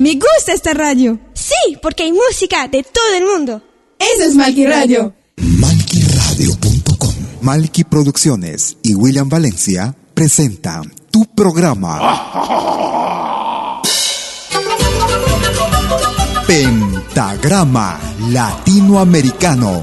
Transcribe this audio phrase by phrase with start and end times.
[0.00, 1.18] Me gusta esta radio.
[1.34, 3.60] Sí, porque hay música de todo el mundo.
[3.98, 5.12] Eso es Malky Radio.
[5.36, 13.82] Malquiradio.com Malky Producciones y William Valencia presentan tu programa.
[16.46, 17.98] Pentagrama
[18.30, 19.82] Latinoamericano.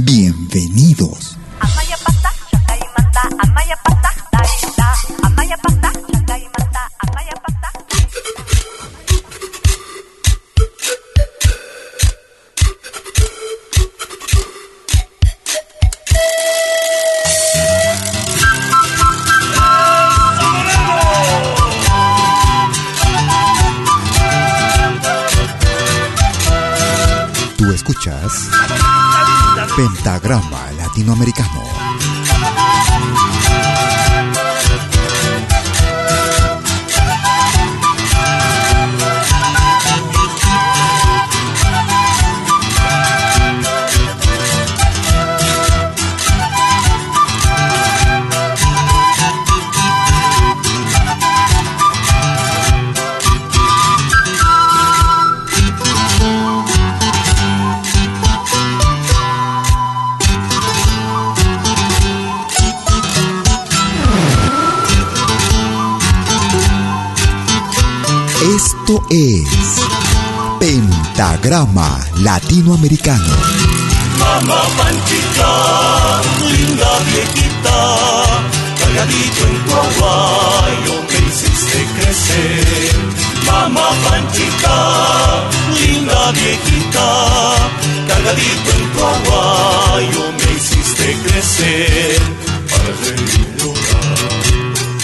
[0.00, 1.36] Bienvenidos.
[1.60, 1.66] Tú
[29.78, 31.67] Pentagrama Latinoamericano.
[69.10, 69.48] Es
[70.58, 73.34] Pentagrama Latinoamericano.
[74.18, 77.78] Mamá Panchita, linda viejita,
[78.78, 82.96] cargadito en tu aguayo me hiciste crecer.
[83.46, 84.76] Mamá Panchita,
[85.80, 87.06] linda viejita,
[88.08, 92.20] cargadito en tu aguayo me hiciste crecer.
[92.68, 93.28] Para y
[93.58, 94.48] llorar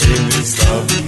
[0.03, 1.04] en esta vida,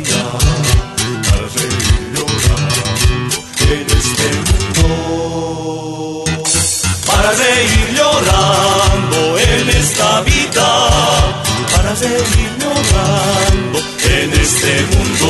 [14.09, 15.29] en este mundo.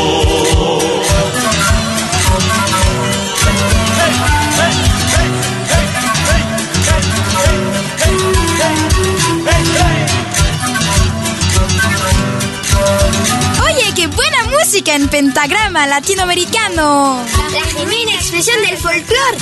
[13.63, 17.25] Oye, qué buena música en pentagrama latinoamericano.
[17.53, 19.39] La genuina expresión del folclore.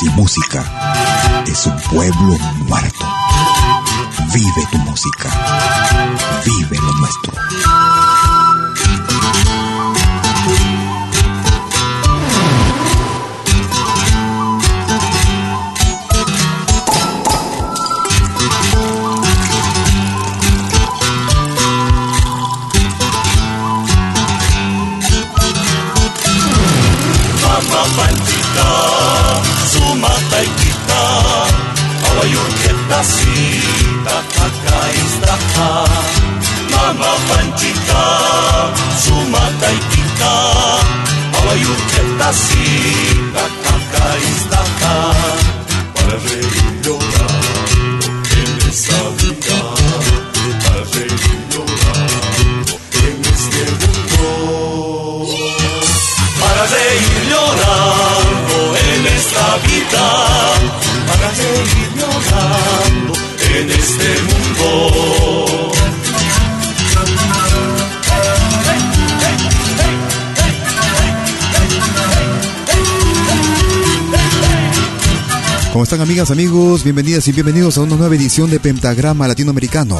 [0.00, 0.64] Sin música
[1.46, 3.06] es un pueblo muerto.
[4.32, 5.28] Vive tu música.
[6.46, 7.39] Vive lo nuestro.
[76.10, 76.82] Amigas, amigos?
[76.82, 79.96] Bienvenidas y bienvenidos a una nueva edición de Pentagrama Latinoamericano.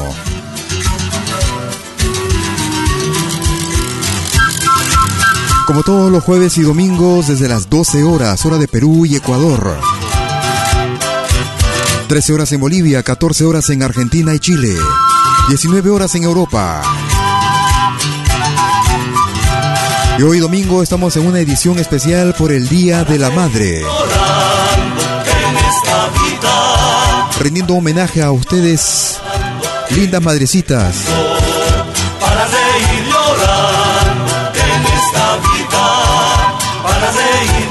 [5.65, 9.79] Como todos los jueves y domingos desde las 12 horas, hora de Perú y Ecuador.
[12.09, 14.75] 13 horas en Bolivia, 14 horas en Argentina y Chile,
[15.47, 16.81] 19 horas en Europa.
[20.19, 23.81] Y hoy domingo estamos en una edición especial por el Día de la Madre.
[27.41, 29.17] Rendiendo homenaje a ustedes,
[29.95, 30.95] lindas madrecitas.
[32.19, 33.03] Para reír
[34.53, 37.65] en esta vida, para reír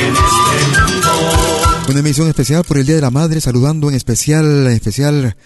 [0.00, 1.10] en este mundo.
[1.90, 5.36] Una emisión especial por el Día de la Madre, saludando en especial, en especial,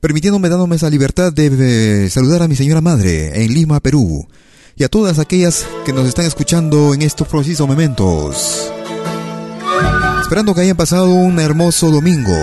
[0.00, 4.26] permitiéndome, dándome esa libertad de eh, saludar a mi señora madre en Lima, Perú,
[4.74, 8.72] y a todas aquellas que nos están escuchando en estos precisos momentos.
[10.30, 12.36] Esperando que hayan pasado un hermoso domingo.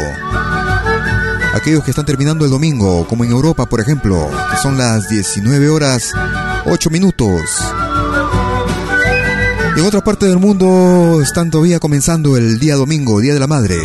[1.54, 5.69] Aquellos que están terminando el domingo, como en Europa, por ejemplo, que son las 19
[5.69, 6.12] horas
[6.66, 7.39] 8 minutos.
[9.78, 13.78] En otra parte del mundo están todavía comenzando el día domingo, Día de la Madre.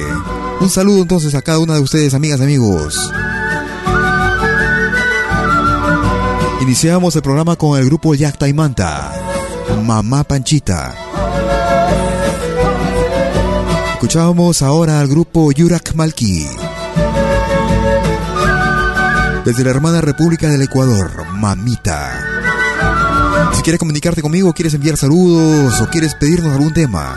[0.61, 2.99] Un saludo entonces a cada una de ustedes, amigas y amigos.
[6.61, 9.13] Iniciamos el programa con el grupo Yacta y Manta,
[9.85, 11.12] Mamá Panchita.
[14.03, 16.45] Escuchamos ahora al grupo Yurak Malki.
[19.45, 22.11] Desde la hermana República del Ecuador, Mamita.
[23.55, 27.15] Si quieres comunicarte conmigo, quieres enviar saludos o quieres pedirnos algún tema,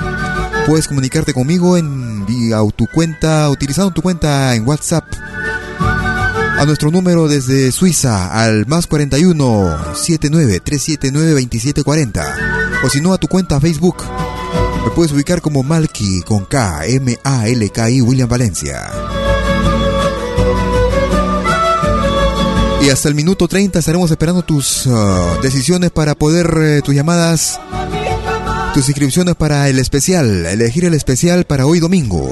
[0.68, 5.06] puedes comunicarte conmigo en vía tu cuenta, utilizando tu cuenta en WhatsApp
[5.80, 13.18] a nuestro número desde Suiza al más 41 79 379 2740 o si no a
[13.18, 14.04] tu cuenta Facebook
[14.86, 18.92] me puedes ubicar como Malky con K, M-A-L-K-I William Valencia.
[22.82, 27.60] Y hasta el minuto 30 estaremos esperando tus uh, decisiones para poder, uh, tus llamadas,
[28.76, 32.32] tus inscripciones para el especial, elegir el especial para hoy domingo.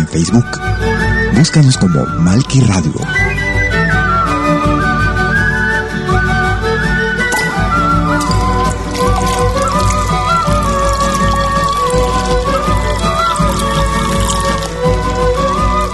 [0.00, 0.46] En Facebook.
[1.36, 2.94] Búscanos como Malky Radio.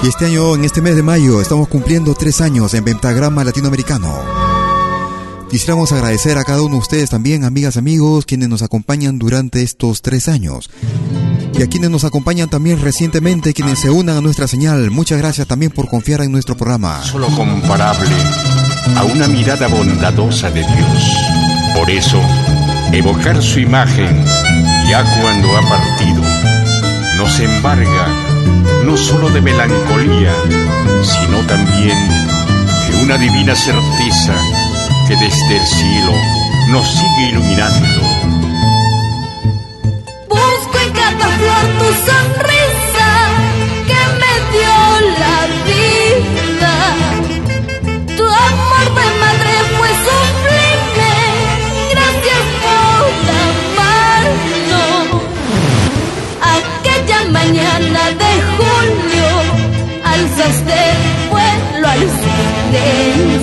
[0.02, 4.14] Y este año, en este mes de mayo, estamos cumpliendo tres años en Pentagrama Latinoamericano.
[5.50, 10.02] Quisiéramos agradecer a cada uno de ustedes también, amigas, amigos, quienes nos acompañan durante estos
[10.02, 10.70] tres años.
[11.58, 14.90] Y a quienes nos acompañan también recientemente, quienes se unan a nuestra señal.
[14.90, 17.02] Muchas gracias también por confiar en nuestro programa.
[17.02, 18.14] Solo comparable
[18.94, 21.16] a una mirada bondadosa de Dios.
[21.75, 22.20] Por eso,
[22.92, 24.22] evocar su imagen,
[24.88, 26.22] ya cuando ha partido,
[27.16, 28.08] nos embarga
[28.84, 30.34] no solo de melancolía,
[31.02, 31.98] sino también
[32.90, 34.34] de una divina certeza
[35.08, 36.12] que desde el cielo
[36.68, 38.45] nos sigue iluminando
[41.25, 43.11] flor, tu sonrisa
[43.88, 44.78] que me dio
[45.23, 45.38] la
[45.70, 46.75] vida.
[48.16, 51.14] Tu amor de madre fue sublime,
[51.92, 53.04] gracias por
[53.78, 55.06] amarnos.
[56.56, 59.28] Aquella mañana de julio,
[60.04, 60.80] alzaste
[61.30, 63.36] vuelo al cielo.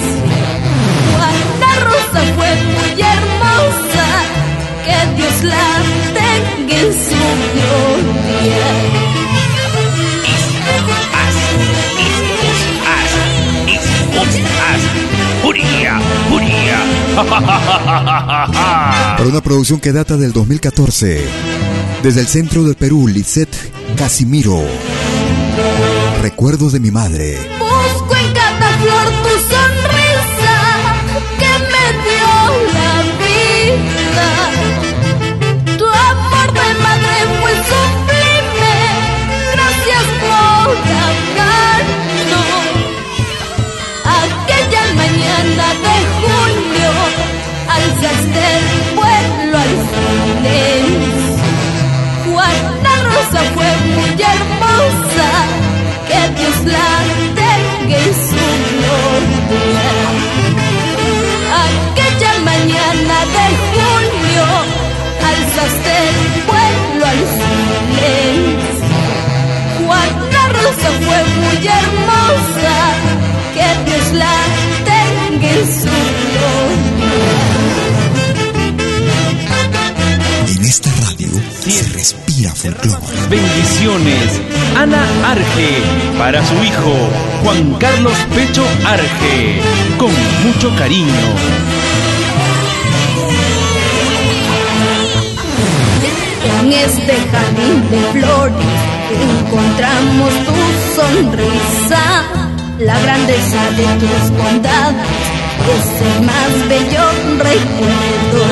[19.18, 21.26] Para una producción que data del 2014,
[22.02, 23.56] desde el centro del Perú, Lisette
[23.96, 24.62] Casimiro.
[26.22, 27.38] Recuerdos de mi madre.
[27.60, 29.23] Busco en cada flor
[71.62, 72.78] hermosa,
[73.54, 74.36] que Dios la
[74.86, 75.98] tenga en su
[76.34, 77.14] gloria.
[80.56, 81.30] En esta radio
[81.64, 82.98] se respira folclore.
[83.30, 84.42] Bendiciones.
[84.76, 85.82] Ana Arge
[86.18, 86.94] para su hijo
[87.44, 89.62] Juan Carlos Pecho Arge.
[89.98, 90.12] Con
[90.46, 91.83] mucho cariño.
[96.64, 98.56] En este jardín de flores
[99.12, 100.56] encontramos tu
[100.96, 102.04] sonrisa,
[102.80, 105.34] la grandeza de tus bondades
[105.76, 107.06] es el más bello
[107.38, 108.46] recuerdo.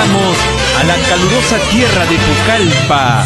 [0.00, 3.24] A la calurosa tierra de Pucallpa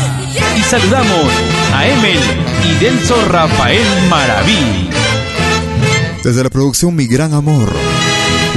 [0.57, 1.31] y saludamos
[1.75, 2.19] a Emel
[2.64, 4.88] y Delso Rafael Maraví.
[6.25, 7.71] Desde la producción Mi Gran Amor,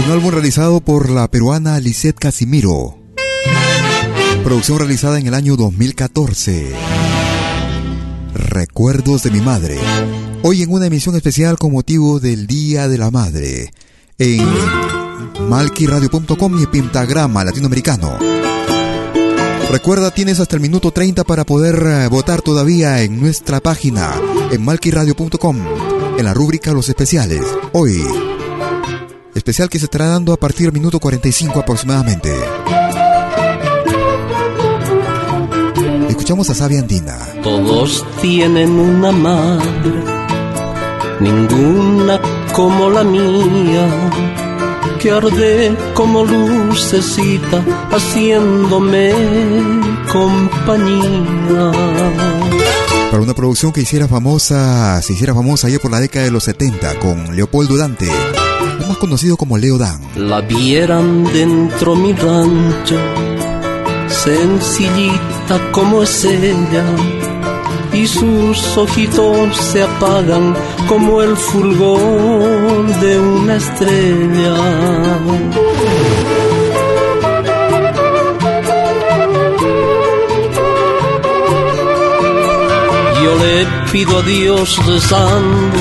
[0.05, 2.98] un álbum realizado por la peruana Lisette Casimiro.
[4.45, 6.72] Producción realizada en el año 2014.
[8.34, 9.77] Recuerdos de mi madre.
[10.41, 13.72] Hoy en una emisión especial con motivo del Día de la Madre.
[14.17, 14.48] En
[15.48, 18.17] malquiradio.com y Pentagrama Latinoamericano.
[19.72, 24.13] Recuerda, tienes hasta el minuto 30 para poder eh, votar todavía en nuestra página
[24.51, 25.57] en malquiradio.com
[26.17, 27.41] en la rúbrica Los Especiales.
[27.74, 28.01] Hoy,
[29.34, 32.31] especial que se estará dando a partir del minuto 45 aproximadamente.
[36.10, 37.17] Escuchamos a Sabia Andina.
[37.43, 39.91] Todos tienen una madre,
[41.19, 42.19] ninguna
[42.53, 43.88] como la mía,
[45.05, 49.13] que arde como lucecita, haciéndome
[50.12, 51.71] compañía.
[53.12, 56.45] Para una producción que hiciera famosa, se hiciera famosa allá por la década de los
[56.45, 58.09] 70 con Leopoldo Dante,
[58.88, 60.01] más conocido como Leo Dan.
[60.15, 62.97] La vieran dentro mi rancho,
[64.07, 66.83] sencillita como es ella,
[67.96, 70.54] y sus ojitos se apagan
[70.88, 74.56] como el fulgor de una estrella.
[83.24, 85.78] Yo le pido a Dios rezando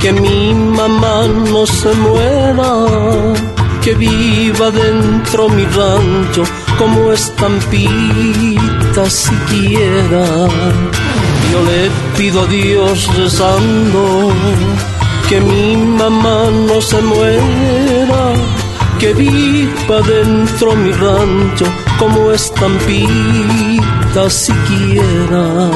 [0.00, 2.72] que mi mamá no se muera,
[3.82, 6.44] que viva dentro mi rancho
[6.78, 10.24] como estampita siquiera.
[11.50, 14.30] Yo le pido a Dios rezando
[15.28, 18.34] que mi mamá no se muera,
[18.98, 21.64] que viva dentro mi rancho
[21.98, 25.70] como estampita siquiera.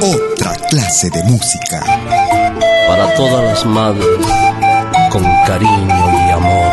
[0.00, 1.82] Otra clase de música.
[2.88, 4.06] Para todas las madres,
[5.10, 6.72] con cariño y amor.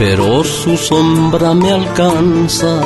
[0.00, 2.80] pero su sombra me alcanza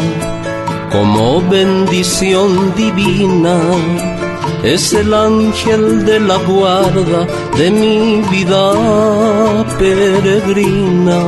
[0.91, 3.57] como bendición divina.
[4.65, 7.25] Es el ángel de la guarda
[7.57, 8.73] de mi vida
[9.79, 11.21] peregrina.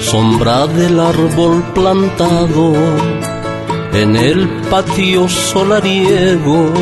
[0.00, 2.74] Sombra del árbol plantado
[3.92, 6.72] en el patio solariego,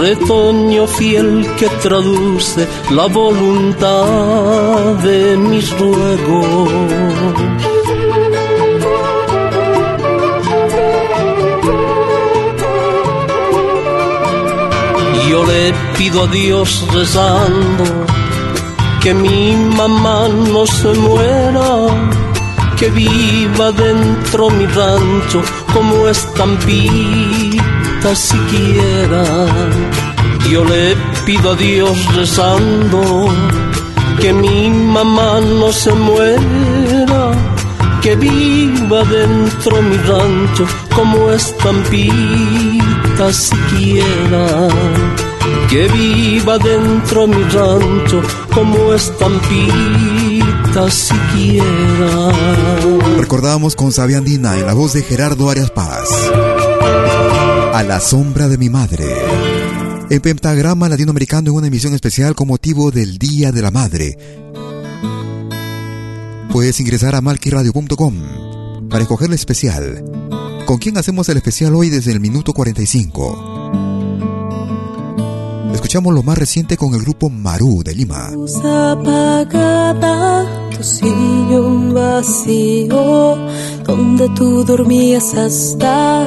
[0.00, 6.70] retoño fiel que traduce la voluntad de mis ruegos.
[15.30, 17.84] Yo le pido a Dios rezando
[19.02, 22.27] que mi mamá no se muera
[22.78, 25.42] que viva dentro mi rancho
[25.74, 29.24] como estampita siquiera.
[30.48, 30.94] Yo le
[31.26, 33.26] pido a Dios rezando
[34.20, 37.32] que mi mamá no se muera,
[38.00, 44.68] que viva dentro mi rancho como estampita siquiera.
[45.68, 48.22] Que viva dentro mi rancho
[48.54, 50.37] como estampita
[50.90, 52.32] siquiera.
[53.18, 56.08] Recordábamos con Sabia Andina en la voz de Gerardo Arias Paz.
[57.72, 59.06] A la sombra de mi madre.
[60.10, 64.18] El pentagrama latinoamericano en una emisión especial con motivo del Día de la Madre.
[66.50, 70.04] Puedes ingresar a malquiradio.com para escoger el especial.
[70.66, 73.68] ¿Con quién hacemos el especial hoy desde el minuto 45?
[75.74, 78.30] Escuchamos lo más reciente con el grupo Maru de Lima.
[78.64, 80.44] apagada,
[80.78, 83.36] tu sillón vacío,
[83.84, 86.24] donde tú dormías hasta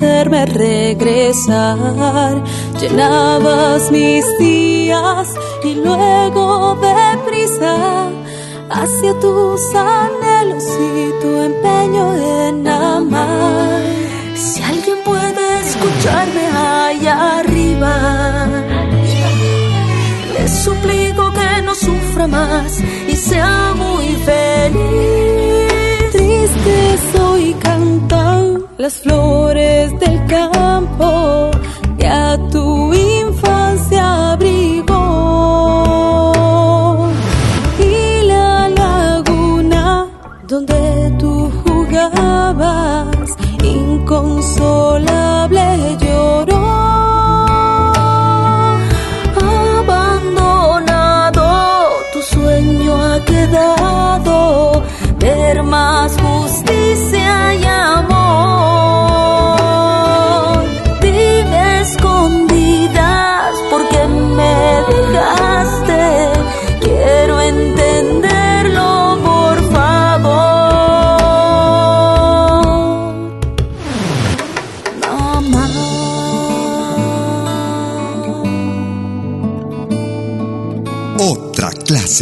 [0.00, 2.42] verme regresar.
[2.80, 5.28] Llenabas mis días
[5.62, 8.10] y luego deprisa
[8.70, 13.82] hacia tus anhelos y tu empeño en amar.
[14.34, 18.61] Si alguien puede escucharme allá arriba
[22.22, 26.12] sufra más y sea muy feliz.
[26.12, 31.50] Triste soy cantan las flores del campo
[31.98, 32.91] que a tu
[55.18, 58.21] ver más justicia y amor.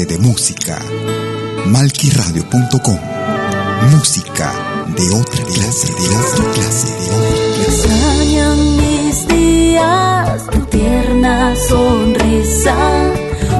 [0.00, 0.78] Clase de música
[1.66, 2.98] malquiradio.com.
[3.92, 4.52] Música
[4.96, 7.64] de otra clase, de otra clase, de otra clase.
[7.66, 12.76] Extrañan mis días, tu tierna sonrisa,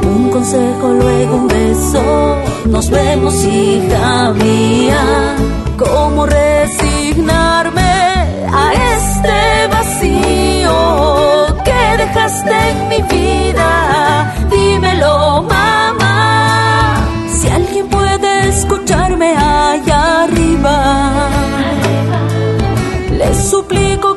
[0.03, 2.37] un consejo, luego un beso.
[2.67, 5.37] Nos vemos, hija mía.
[5.79, 7.93] ¿Cómo resignarme
[8.53, 14.35] a este vacío que dejaste en mi vida?
[14.51, 15.80] Dímelo, mamá.
[18.73, 21.29] Escucharme allá arriba,
[23.11, 24.10] le suplico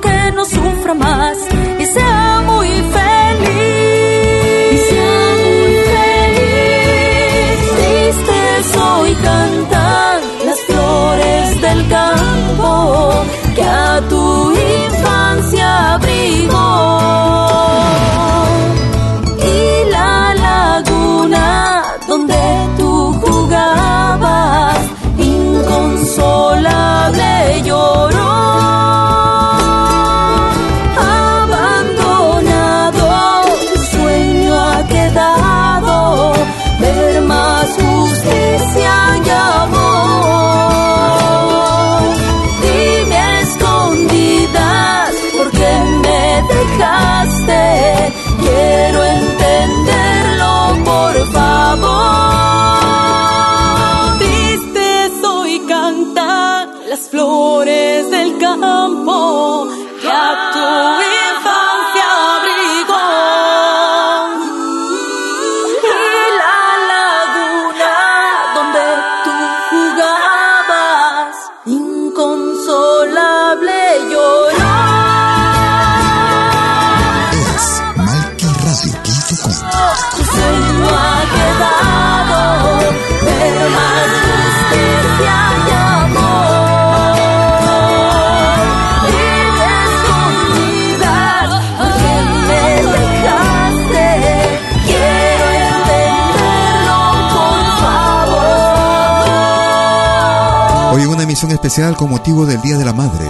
[101.74, 103.26] especial con motivo del Día de la Madre.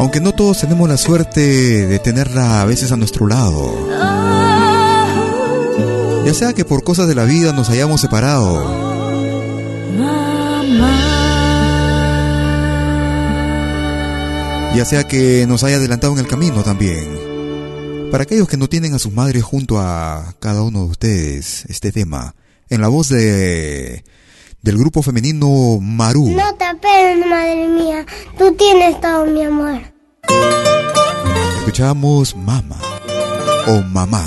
[0.00, 3.88] Aunque no todos tenemos la suerte de tenerla a veces a nuestro lado.
[6.26, 8.58] Ya sea que por cosas de la vida nos hayamos separado.
[14.74, 17.06] Ya sea que nos haya adelantado en el camino también.
[18.10, 21.92] Para aquellos que no tienen a sus madres junto a cada uno de ustedes, este
[21.92, 22.34] tema,
[22.68, 24.02] en la voz de
[24.62, 26.30] del grupo femenino Maru.
[26.30, 28.06] No te apenes, madre mía,
[28.38, 29.80] tú tienes todo mi amor.
[31.58, 32.78] Escuchamos Mama
[33.66, 34.24] o Mamá.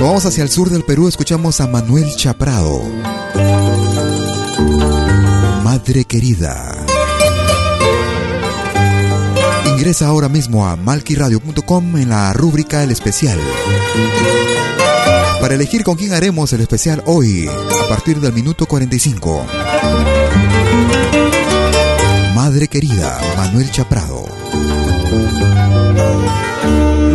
[0.00, 2.82] vamos hacia el sur del Perú, escuchamos a Manuel Chaprado.
[5.62, 6.76] Madre querida.
[9.66, 13.38] Ingresa ahora mismo a malquiradio.com en la rúbrica El Especial.
[15.42, 19.44] Para elegir con quién haremos el especial hoy, a partir del minuto 45.
[22.32, 24.22] Madre querida, Manuel Chaprado.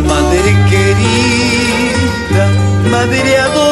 [0.06, 2.50] Madre querida,
[2.90, 3.67] madre adorada,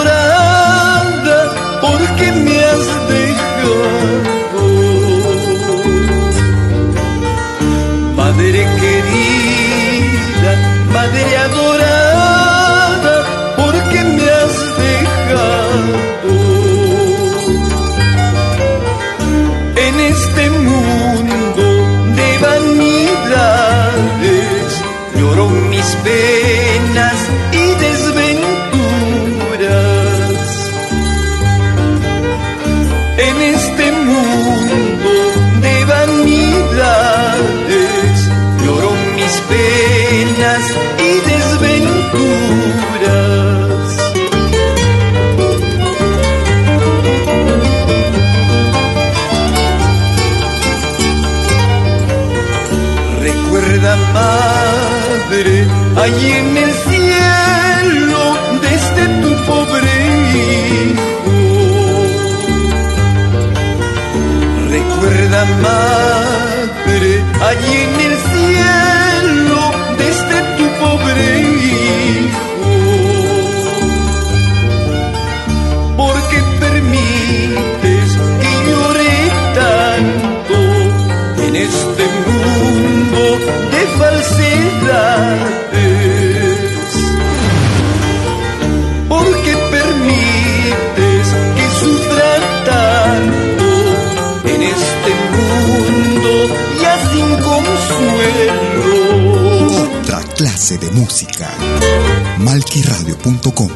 [102.77, 103.71] Malquiradio.com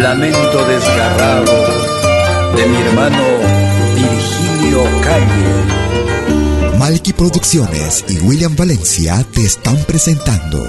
[0.00, 1.52] Lamento desgarrado
[2.56, 3.24] de mi hermano
[3.94, 6.78] Virgilio Calle.
[6.78, 10.66] Malqui Producciones y William Valencia te están presentando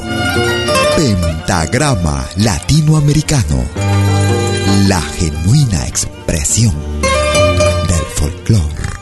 [0.97, 3.63] Pentagrama Latinoamericano,
[4.88, 6.75] la genuina expresión
[7.88, 8.94] del folclore.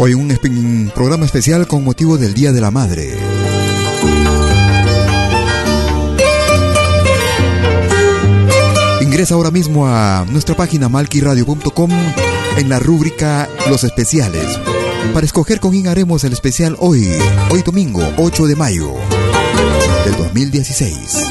[0.00, 3.18] Hoy un, programa especial con motivo del Día de la Madre.
[9.00, 11.90] Ingresa ahora mismo a nuestra página malquiradio.com
[12.58, 14.60] en la rúbrica Los Especiales
[15.12, 17.10] para escoger con quién haremos el especial hoy,
[17.50, 18.94] hoy domingo 8 de mayo
[20.04, 21.24] del 2016.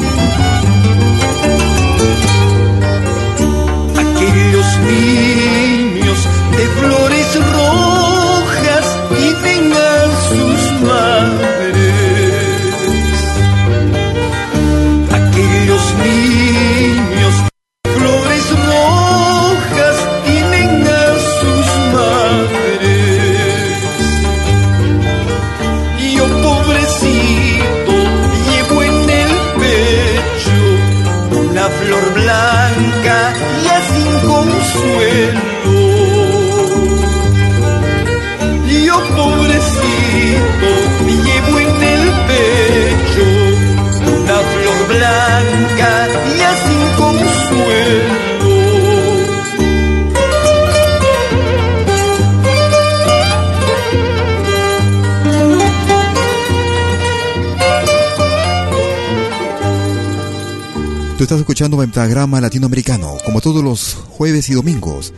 [61.28, 65.14] Estás escuchando Pentagrama Latinoamericano, como todos los jueves y domingos,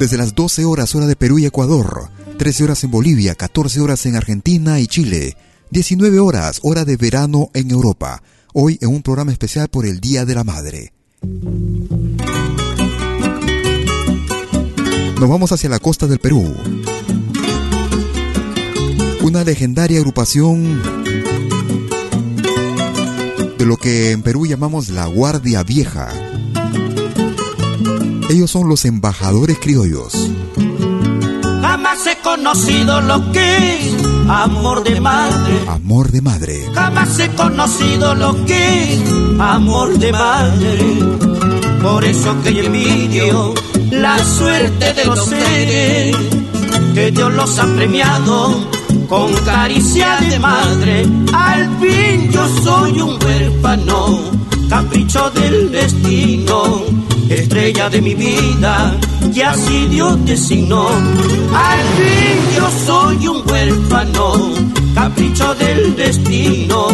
[0.00, 4.06] desde las 12 horas hora de Perú y Ecuador, 13 horas en Bolivia, 14 horas
[4.06, 5.36] en Argentina y Chile,
[5.68, 8.22] 19 horas, hora de verano en Europa.
[8.54, 10.94] Hoy en un programa especial por el Día de la Madre.
[15.20, 16.56] Nos vamos hacia la costa del Perú.
[19.20, 21.01] Una legendaria agrupación
[23.62, 26.08] de lo que en Perú llamamos la Guardia Vieja.
[28.28, 30.32] Ellos son los embajadores criollos.
[31.60, 33.94] Jamás he conocido lo que es
[34.28, 35.60] amor de madre.
[35.68, 36.66] Amor de madre.
[36.74, 39.00] Jamás he conocido lo que es
[39.38, 40.98] amor de madre.
[41.80, 43.54] Por eso que yo envidio
[43.92, 46.16] la suerte de los seres
[46.94, 48.81] que Dios los ha premiado
[49.12, 51.06] con caricia de madre.
[51.34, 54.20] Al fin yo soy un huérfano,
[54.70, 56.82] capricho del destino,
[57.28, 58.96] estrella de mi vida,
[59.30, 60.88] y así Dios designó.
[60.88, 64.54] Al fin yo soy un huérfano,
[64.94, 66.86] capricho del destino,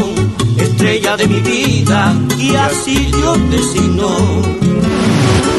[0.56, 4.10] estrella de mi vida, y así Dios designó.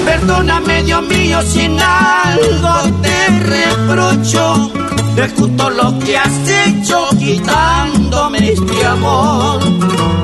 [0.04, 4.89] Perdóname, Dios mío, si en algo te reprocho
[5.20, 9.60] de justo lo que has hecho quitándome este amor.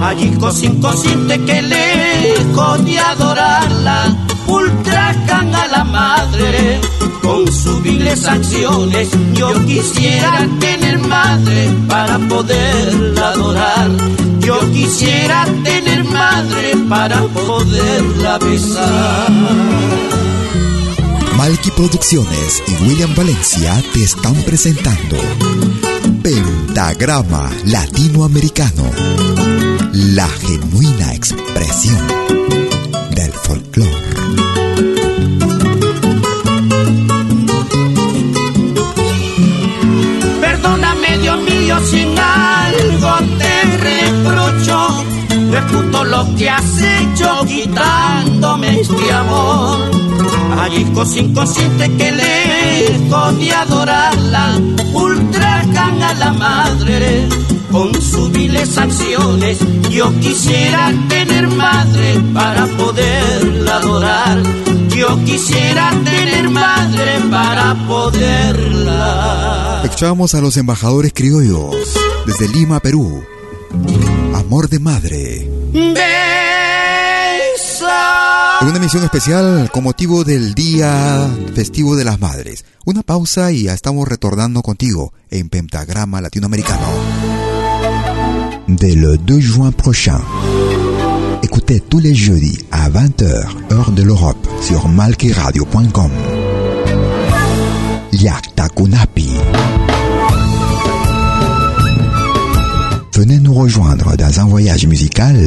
[0.01, 4.15] Allí sin consciente que lejos de adorarla,
[4.47, 6.79] ultrajan a la madre
[7.21, 9.09] con subiles acciones.
[9.33, 13.89] Yo quisiera tener madre para poderla adorar.
[14.39, 19.31] Yo quisiera tener madre para poderla besar.
[21.45, 25.15] Malky Producciones y William Valencia te están presentando
[26.23, 28.89] Pentagrama Latinoamericano,
[29.93, 32.01] la genuina expresión
[33.11, 33.91] del folclore.
[40.41, 45.05] Perdóname, Dios mío, sin algo te reprocho.
[45.51, 50.14] Reputo lo que has hecho quitándome este amor.
[50.59, 50.85] Allí
[51.17, 54.59] inconsciente que lejos de adorarla,
[54.93, 57.27] ultrajan a la madre
[57.71, 59.59] con subiles acciones.
[59.89, 64.41] Yo quisiera tener madre para poderla adorar.
[64.89, 69.81] Yo quisiera tener madre para poderla.
[69.83, 71.75] Escuchamos a los embajadores criollos
[72.25, 73.23] desde Lima, Perú.
[74.33, 75.49] Amor de madre.
[75.73, 76.64] Besa.
[78.61, 82.65] En una emisión especial con motivo del Día Festivo de las Madres.
[82.85, 86.87] Una pausa y ya estamos retornando contigo en Pentagrama Latinoamericano.
[88.67, 90.19] Dès le 2 juin prochain,
[91.43, 96.11] écoutez tous les jeudis à 20h, heure de l'Europe, sur malkiradio.com.
[98.11, 99.29] Yakta Kunapi.
[103.15, 105.37] Venez nous rejoindre dans un voyage musical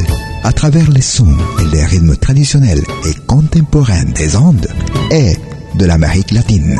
[0.43, 4.67] à travers les sons et les rythmes traditionnels et contemporains des Andes
[5.11, 5.35] et
[5.75, 6.75] de l'Amérique latine.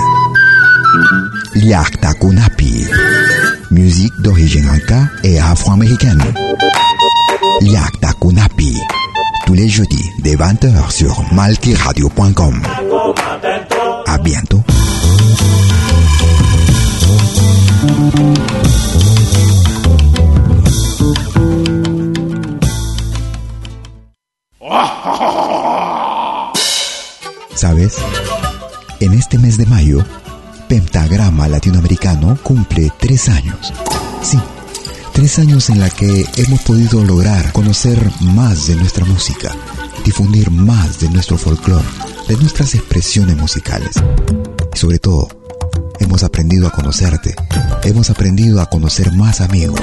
[1.56, 2.88] Yakta Kunapi.
[3.70, 6.24] Musique d'origine inca et afro-américaine.
[7.62, 8.76] Yakta Kunapi.
[9.46, 12.64] Tous les jeudis dès 20h sur malkiradio.com.
[14.08, 14.64] À bientôt.
[27.56, 27.98] ¿Sabes?
[29.00, 30.04] En este mes de mayo,
[30.68, 33.74] Pentagrama Latinoamericano cumple tres años.
[34.22, 34.40] Sí,
[35.14, 39.56] tres años en la que hemos podido lograr conocer más de nuestra música,
[40.06, 41.86] difundir más de nuestro folclore,
[42.28, 43.96] de nuestras expresiones musicales.
[44.74, 45.28] Y sobre todo,
[46.00, 47.36] hemos aprendido a conocerte,
[47.84, 49.82] hemos aprendido a conocer más amigos.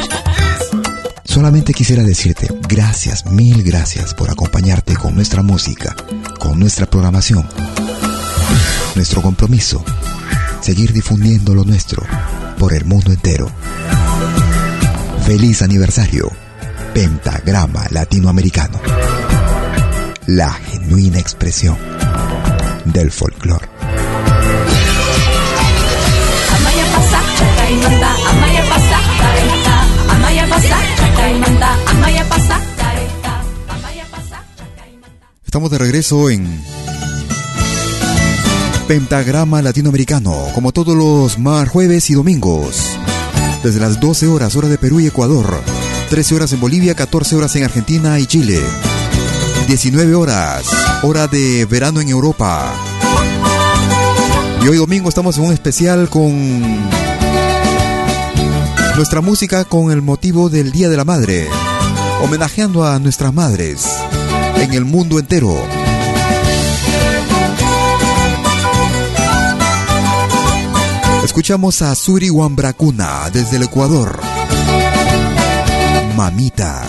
[1.36, 5.94] Solamente quisiera decirte gracias, mil gracias por acompañarte con nuestra música,
[6.38, 7.46] con nuestra programación.
[8.94, 9.84] Nuestro compromiso,
[10.62, 12.02] seguir difundiendo lo nuestro
[12.58, 13.50] por el mundo entero.
[15.26, 16.32] Feliz aniversario,
[16.94, 18.80] Pentagrama Latinoamericano.
[20.28, 21.76] La genuina expresión
[22.86, 23.68] del folclore.
[35.56, 36.62] Estamos de regreso en
[38.86, 42.82] Pentagrama Latinoamericano, como todos los mar jueves y domingos.
[43.64, 45.62] Desde las 12 horas, hora de Perú y Ecuador.
[46.10, 48.60] 13 horas en Bolivia, 14 horas en Argentina y Chile.
[49.66, 50.66] 19 horas,
[51.02, 52.70] hora de verano en Europa.
[54.62, 56.90] Y hoy domingo estamos en un especial con
[58.94, 61.48] Nuestra música con el motivo del Día de la Madre,
[62.22, 63.86] homenajeando a nuestras madres
[64.60, 65.56] en el mundo entero.
[71.24, 74.20] Escuchamos a Suri Wambracuna desde el Ecuador.
[76.16, 76.82] Mamita.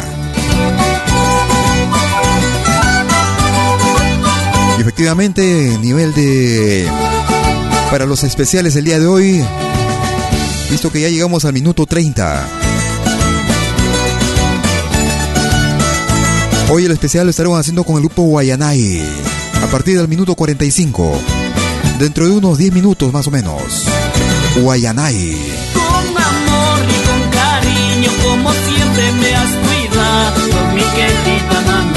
[4.77, 6.87] Y efectivamente, nivel de...
[7.91, 9.43] Para los especiales el día de hoy,
[10.69, 12.47] visto que ya llegamos al minuto 30.
[16.69, 19.01] Hoy el especial lo estaremos haciendo con el grupo Guayanay,
[19.63, 21.17] a partir del minuto 45.
[21.97, 23.85] Dentro de unos 10 minutos más o menos.
[24.61, 25.37] Guayanay.
[25.73, 30.41] Con amor y con cariño, como siempre me has cuidado,
[30.73, 31.96] mi querida mamita.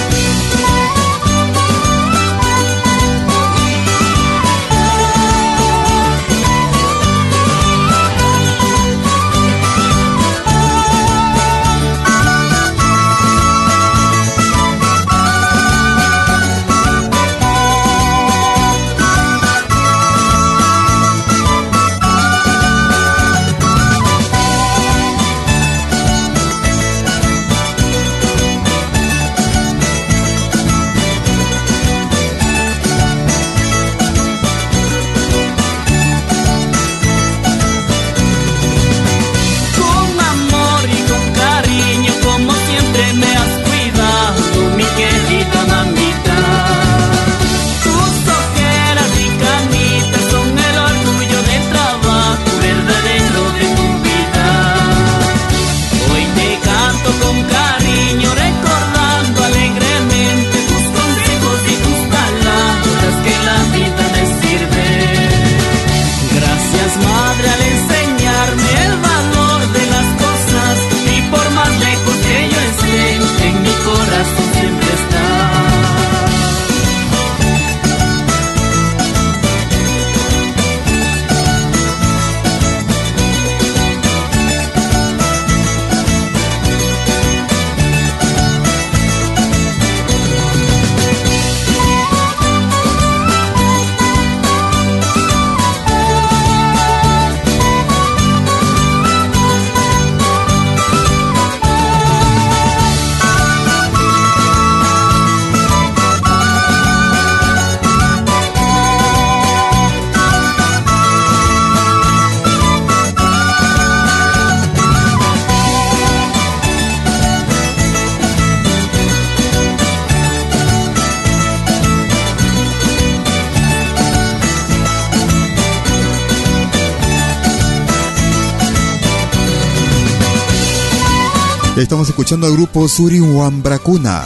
[131.83, 134.23] Estamos escuchando al grupo Suri Wambracuna.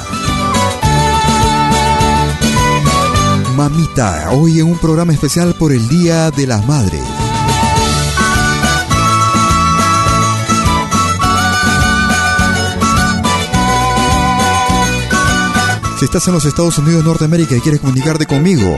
[3.55, 7.01] Mamita, hoy en un programa especial por el Día de las Madres.
[15.97, 18.77] Si estás en los Estados Unidos de Norteamérica y quieres comunicarte conmigo,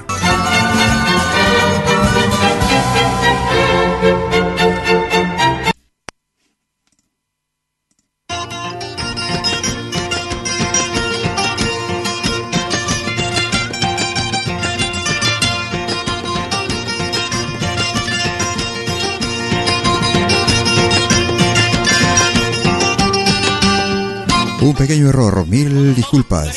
[24.61, 26.55] Un pequeño error, mil disculpas.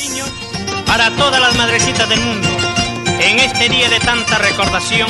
[0.85, 2.47] Para todas las madrecitas del mundo,
[3.19, 5.09] en este día de tanta recordación,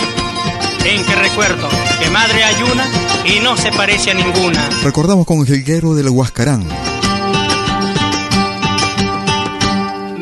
[0.86, 1.68] en que recuerdo
[2.00, 2.88] que madre hay una
[3.26, 4.70] y no se parece a ninguna.
[4.82, 6.66] Recordamos con el jilguero del Huascarán.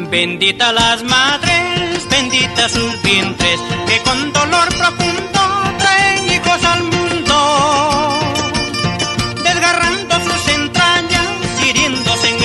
[0.10, 5.40] Bendita las madres, benditas sus vientres, que con dolor profundo
[5.78, 7.03] traen hijos al mundo,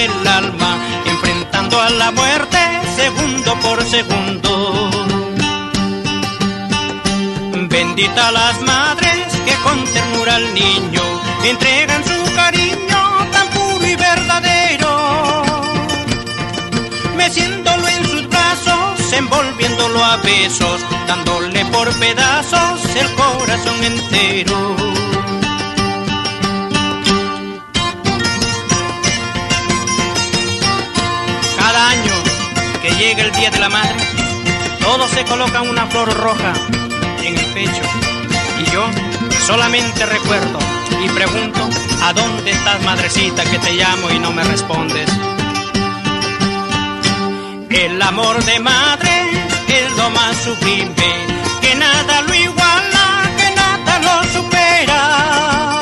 [0.05, 2.59] el alma, enfrentando a la muerte
[2.97, 4.91] segundo por segundo.
[7.69, 11.03] Bendita las madres que con ternura al niño
[11.45, 13.01] entregan su cariño
[13.33, 14.89] tan puro y verdadero
[17.17, 24.77] meciéndolo en sus brazos, envolviéndolo a besos, dándole por pedazos el corazón entero.
[32.99, 33.95] Llega el Día de la Madre,
[34.81, 36.53] todos se colocan una flor roja
[37.23, 37.83] en el pecho.
[38.61, 38.85] Y yo
[39.47, 40.59] solamente recuerdo
[41.05, 41.61] y pregunto,
[42.03, 45.09] ¿a dónde estás, madrecita, que te llamo y no me respondes?
[47.71, 49.31] El amor de madre
[49.69, 50.93] es lo más sublime,
[51.61, 55.79] que nada lo iguala, que nada lo supera.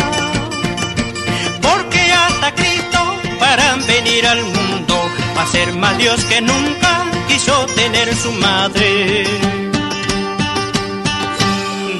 [1.62, 7.05] Porque hasta Cristo para venir al mundo, va a ser más Dios que nunca
[7.36, 9.24] quiso tener su madre.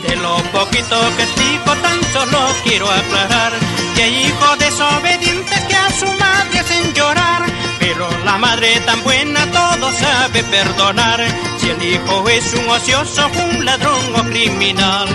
[0.04, 3.52] De lo poquito que explico, tan solo quiero aclarar
[3.94, 7.42] que hay hijos desobedientes que a su madre hacen llorar.
[7.78, 11.20] Pero la madre tan buena todo sabe perdonar
[11.58, 15.08] si el hijo es un ocioso, un ladrón o criminal.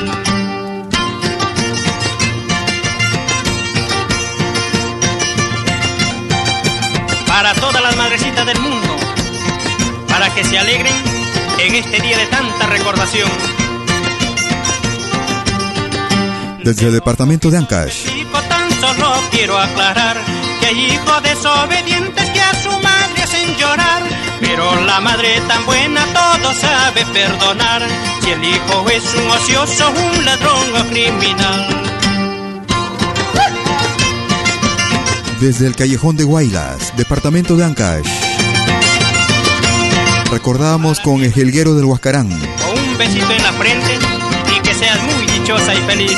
[7.25, 8.90] Para todas las madrecitas del mundo,
[10.11, 10.93] para que se alegren
[11.57, 13.29] en este día de tanta recordación.
[16.63, 18.05] Desde el departamento de Ancash.
[18.49, 20.17] Tan solo quiero aclarar
[20.59, 24.03] que hay hijos desobedientes que a su madre hacen llorar.
[24.41, 27.81] Pero la madre tan buena todo sabe perdonar.
[28.21, 31.67] Si el hijo es un ocioso, un ladrón o criminal.
[35.39, 38.30] Desde el callejón de Guaylas, departamento de Ancash.
[40.31, 42.29] Recordamos con el jilguero del Huascarán.
[42.29, 43.99] Con un besito en la frente
[44.55, 46.17] y que seas muy dichosa y feliz.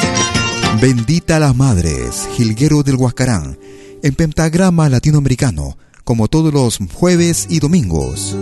[0.80, 3.58] Bendita las madres, jilguero del Huascarán,
[4.04, 8.38] en pentagrama latinoamericano, como todos los jueves y domingos.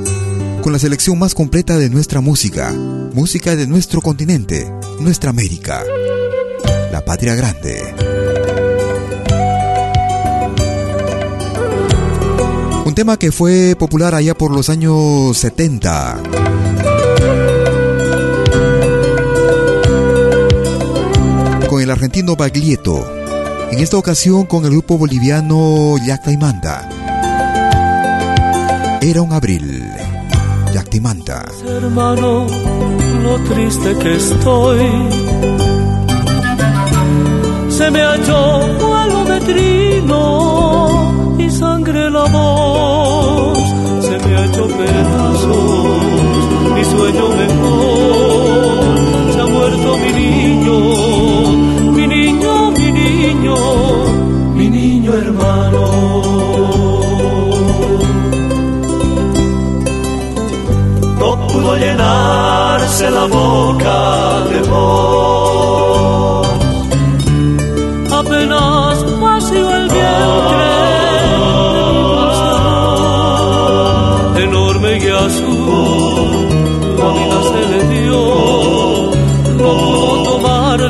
[0.61, 2.74] Con la selección más completa de nuestra música,
[3.13, 4.69] música de nuestro continente,
[4.99, 5.84] nuestra América,
[6.91, 8.01] la patria grande.
[12.91, 16.23] Un tema que fue popular allá por los años 70.
[21.69, 23.09] Con el argentino Baglietto.
[23.71, 26.89] En esta ocasión con el grupo boliviano Yactaimanda.
[29.01, 29.89] Era un abril.
[30.73, 31.45] Yactimanta.
[31.65, 32.45] Hermano,
[33.23, 34.81] lo triste que estoy.
[37.69, 39.39] Se me halló vuelo de
[41.52, 43.58] sangre la voz.
[44.08, 46.22] Se me ha hecho pedazos
[46.76, 49.32] mi sueño mejor.
[49.34, 50.78] Se ha muerto mi niño,
[51.97, 53.56] mi niño, mi niño,
[54.56, 55.84] mi niño hermano.
[61.20, 63.97] No pudo llenarse la boca
[64.52, 66.47] de voz.
[68.20, 70.61] Apenas vacío el vientre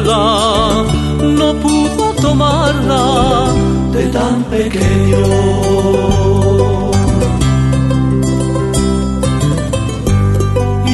[0.03, 3.53] no pudo tomarla
[3.91, 5.61] de tan pequeño.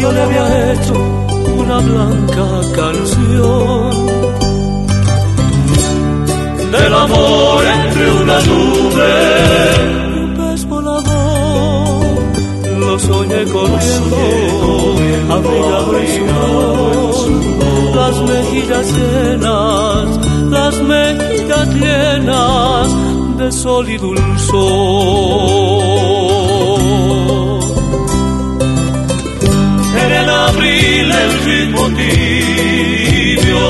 [0.01, 0.93] yo le había hecho
[1.57, 4.07] una blanca canción
[6.71, 9.13] del amor entre una nube
[10.15, 12.07] y un pez volador.
[12.79, 14.17] Lo soñé corriendo,
[15.31, 17.66] abrigado en su
[17.97, 20.07] las mejillas llenas,
[20.55, 22.87] las mejillas llenas
[23.39, 24.57] de sol y dulzor.
[30.03, 33.65] En el abril el ritmo tibio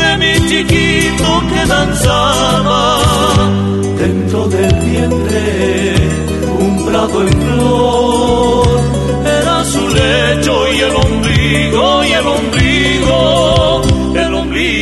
[0.00, 2.82] de mi chiquito que danzaba
[3.98, 5.94] dentro del vientre
[6.66, 8.66] un prado en flor.
[9.38, 11.21] Era su lecho y el ombligo,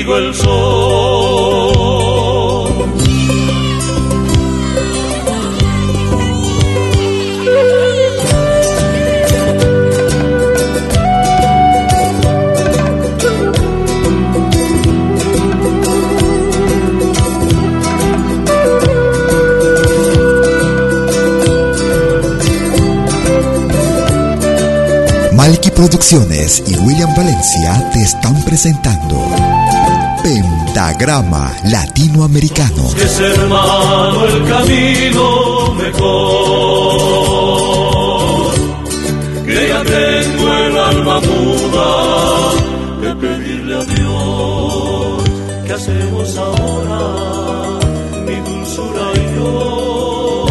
[0.09, 1.91] el sol.
[25.33, 29.60] Malky Producciones y William Valencia te están presentando
[30.23, 32.91] Pentagrama Latinoamericano.
[32.97, 36.15] Es hermano el camino mejor,
[39.47, 41.91] que ya tengo el alma muda
[43.01, 45.25] de pedirle a Dios.
[45.67, 47.01] ¿Qué hacemos ahora,
[48.27, 50.47] mi dulzura y yo?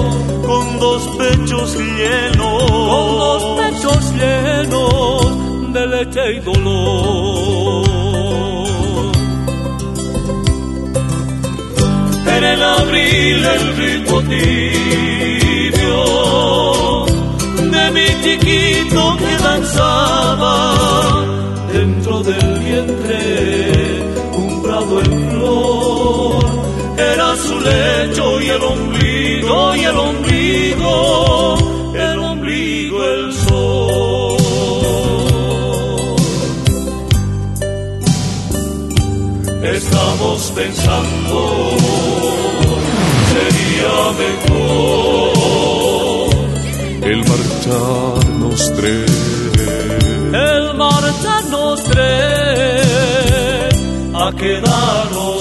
[0.47, 7.38] Con dos pechos llenos, con dos pechos llenos de leche y dolor.
[12.77, 15.99] Abril el ritmo tibio
[17.73, 20.55] de mi chiquito que danzaba
[21.73, 23.21] dentro del vientre
[24.33, 26.35] un prado en flor.
[26.97, 31.57] Era su lecho y el ombligo y el ombligo
[31.95, 34.37] el ombligo el sol.
[39.63, 41.78] Estamos pensando
[44.21, 45.39] mejor.
[47.03, 49.29] El marcharnos tres
[50.33, 52.85] el marcharnos tres
[54.13, 55.38] a quedarnos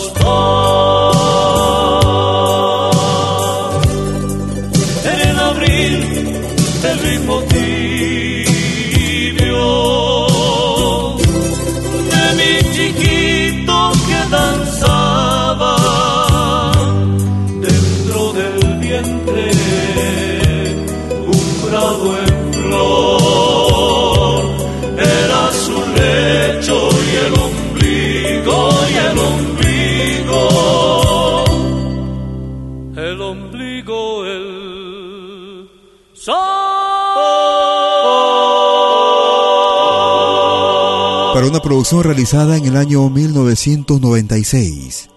[41.48, 45.08] una producción realizada en el año 1996,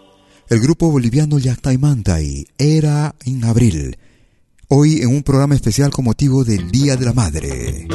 [0.47, 3.97] el grupo boliviano Yactaimantay era en abril,
[4.69, 7.86] hoy en un programa especial con motivo del Día de la Madre.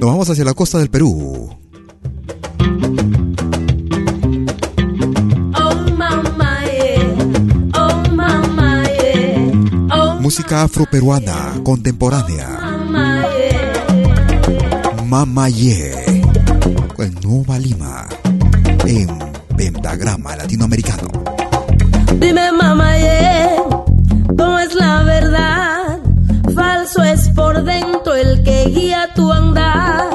[0.00, 1.48] vamos hacia la costa del Perú.
[10.20, 13.37] Música afroperuana contemporánea.
[15.08, 16.22] Mamaye,
[16.94, 18.06] con Nueva Lima,
[18.84, 19.08] en
[19.56, 21.08] pentagrama latinoamericano.
[22.18, 23.56] Dime mamá, yeah,
[24.36, 25.98] ¿cómo es la verdad?
[26.54, 30.07] Falso es por dentro el que guía tu andar.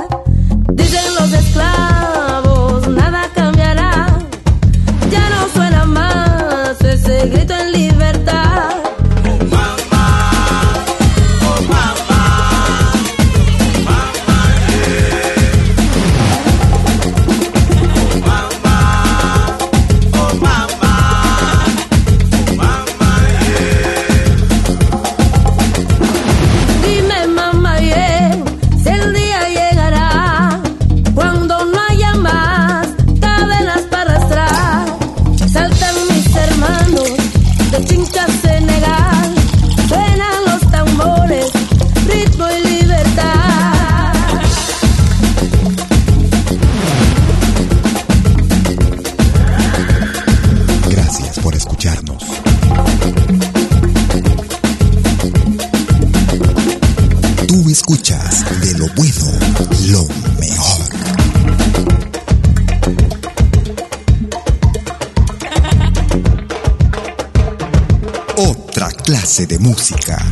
[69.42, 70.24] De música.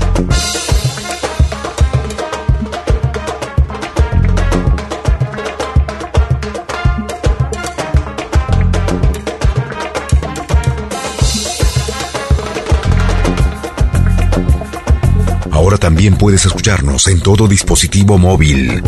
[15.50, 18.84] Ahora también puedes escucharnos en todo dispositivo móvil.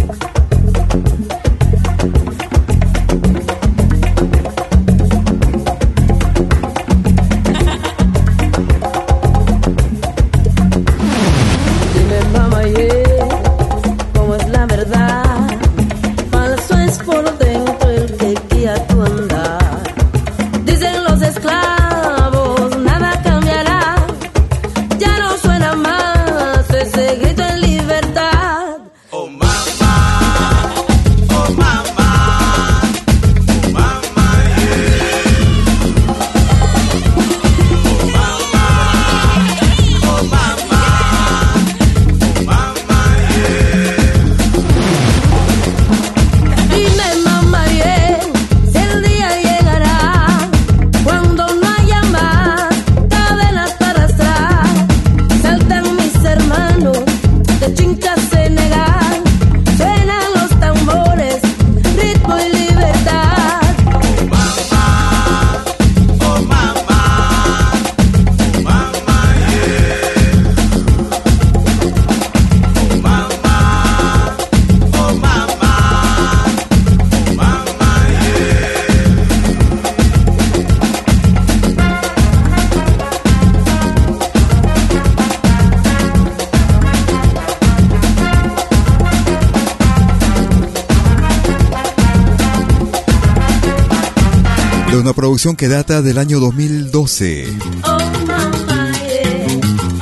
[95.52, 97.46] Que data del año 2012.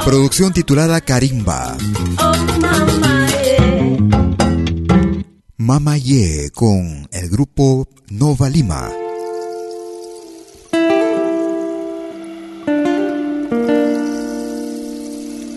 [0.05, 1.75] Producción titulada Karimba.
[5.57, 8.87] Mama Ye con el grupo Nova Lima.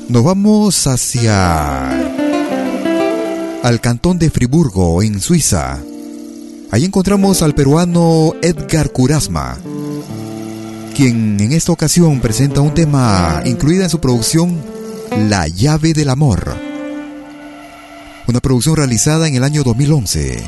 [0.09, 1.91] Nos vamos hacia
[3.63, 5.79] al cantón de Friburgo, en Suiza.
[6.71, 9.59] Ahí encontramos al peruano Edgar Curasma,
[10.95, 14.63] quien en esta ocasión presenta un tema incluida en su producción
[15.29, 16.57] La llave del amor,
[18.29, 20.43] una producción realizada en el año 2011.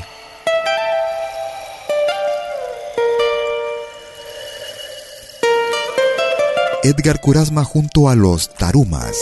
[6.84, 9.16] Edgar Curasma junto a los Tarumas.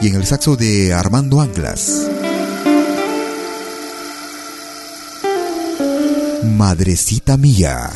[0.00, 2.13] y en el saxo de Armando Anglas.
[6.56, 7.90] Madrecita mía,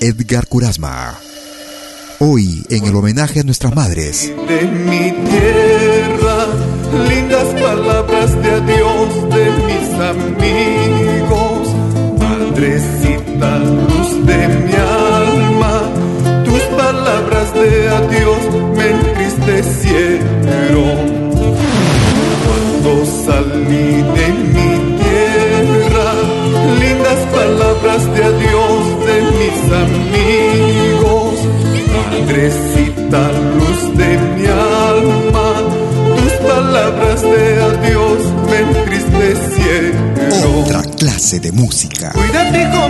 [0.00, 1.18] Edgar Curasma.
[2.20, 4.32] Hoy en el homenaje a nuestras madres.
[4.46, 6.46] De mi tierra,
[7.08, 11.68] lindas palabras de adiós de mis amigos.
[12.20, 15.90] Madrecita, luz de mi alma,
[16.44, 18.38] tus palabras de adiós
[18.76, 21.13] me entristecieron
[27.84, 31.34] palabras de adiós de mis amigos,
[31.94, 33.22] madrecita
[33.58, 35.48] luz de mi alma,
[36.16, 40.04] tus palabras de adiós me entristecieron.
[40.62, 42.06] Otra clase de música.
[42.12, 42.88] Cuídate, hijo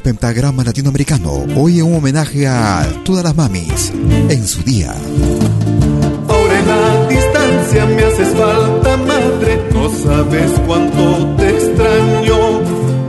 [0.00, 3.92] Pentagrama Latinoamericano, hoy en un homenaje a todas las mamis
[4.30, 4.94] en su día.
[6.28, 12.60] Ahora en la distancia me haces falta, madre, no sabes cuánto te extraño.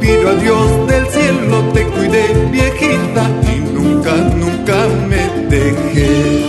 [0.01, 4.75] Pido a Dios del cielo te cuide, viejita, y nunca, nunca
[5.07, 6.43] me dejes.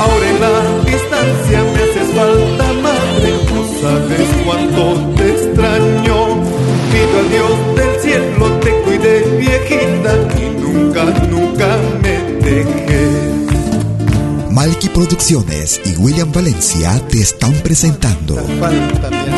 [0.00, 6.42] Ahora en la distancia me haces falta, madre, no sabes cuánto te extraño.
[6.90, 7.73] Pido a Dios
[14.94, 18.36] Producciones y William Valencia te están presentando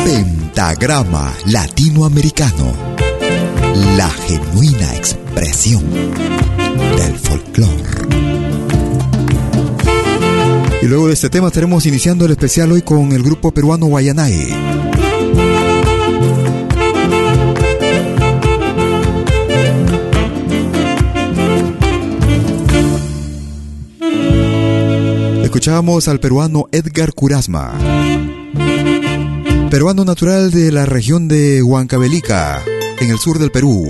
[0.05, 2.71] Pentagrama Latinoamericano,
[3.97, 5.83] la genuina expresión
[6.95, 7.73] del folclore.
[10.83, 14.76] Y luego de este tema estaremos iniciando el especial hoy con el grupo peruano Guayanay.
[25.57, 27.73] Escuchamos al peruano Edgar Curasma,
[29.71, 32.63] peruano natural de la región de Huancavelica,
[32.99, 33.83] en el sur del Perú.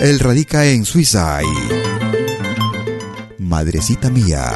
[0.00, 3.42] Él radica en Suiza y...
[3.42, 4.54] Madrecita mía.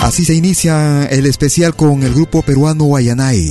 [0.00, 3.50] Así se inicia el especial con el grupo peruano Guayanay.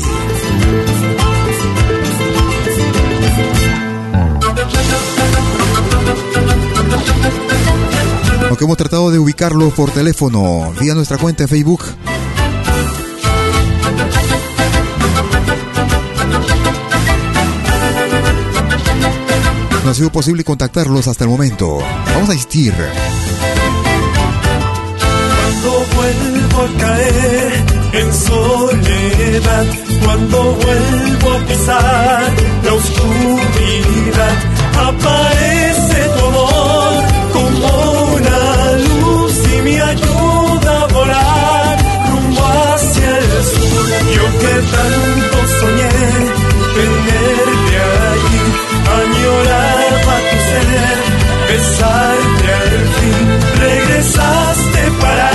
[8.52, 11.86] Aunque hemos tratado de ubicarlo por teléfono vía nuestra cuenta de Facebook.
[19.86, 21.78] No ha sido posible contactarlos hasta el momento.
[22.08, 22.74] Vamos a insistir.
[25.38, 29.66] Cuando vuelvo a caer en soledad,
[30.04, 32.34] cuando vuelvo a pisar
[32.66, 34.36] la oscuridad,
[34.89, 37.90] aparece tu amor como
[44.76, 45.89] tanto soñé
[46.76, 47.76] tenerte
[48.09, 48.43] allí,
[48.99, 50.97] añoraba tu ser,
[51.49, 53.28] besarte al fin,
[53.59, 55.30] regresaste para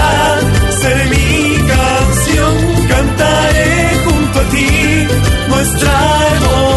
[0.81, 2.55] ser mi canción,
[2.89, 5.09] cantaré junto a ti
[5.49, 5.95] nuestra
[6.37, 6.76] emoción.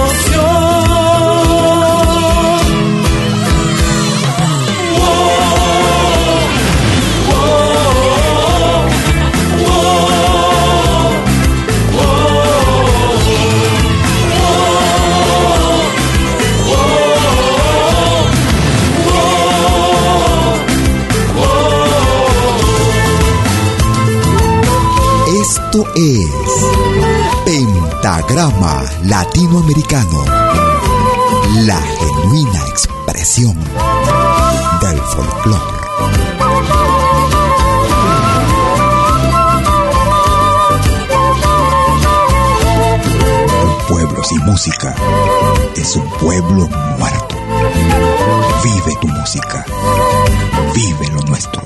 [26.00, 26.30] Es
[27.46, 30.24] Pentagrama Latinoamericano,
[31.66, 33.58] la genuina expresión
[34.82, 35.80] del folclore.
[43.90, 44.96] Pueblo sin música
[45.76, 47.36] es un pueblo muerto.
[48.64, 49.66] Vive tu música,
[50.74, 51.62] vive lo nuestro.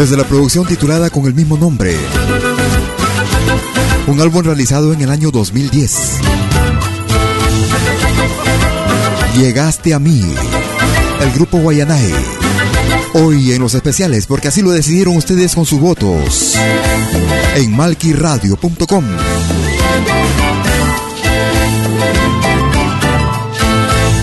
[0.00, 1.94] Desde la producción titulada con el mismo nombre.
[4.06, 5.94] Un álbum realizado en el año 2010.
[9.36, 10.24] Llegaste a mí.
[11.20, 12.14] El grupo Guayanay.
[13.12, 16.56] Hoy en los especiales, porque así lo decidieron ustedes con sus votos.
[17.56, 19.04] En malquiradio.com.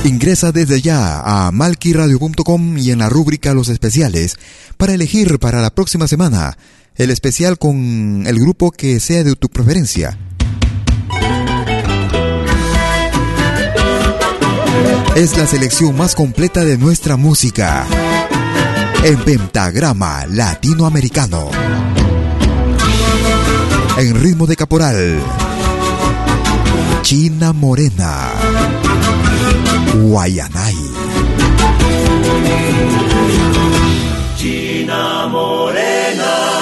[0.05, 4.38] Ingresa desde ya a malquiradio.com y en la rúbrica Los especiales
[4.78, 6.57] para elegir para la próxima semana
[6.95, 10.17] el especial con el grupo que sea de tu preferencia.
[15.15, 17.86] Es la selección más completa de nuestra música
[19.03, 21.49] en pentagrama latinoamericano.
[23.97, 25.19] En ritmo de caporal.
[27.01, 28.32] China Morena.
[30.01, 30.75] Guayanay.
[34.88, 36.57] China Morena.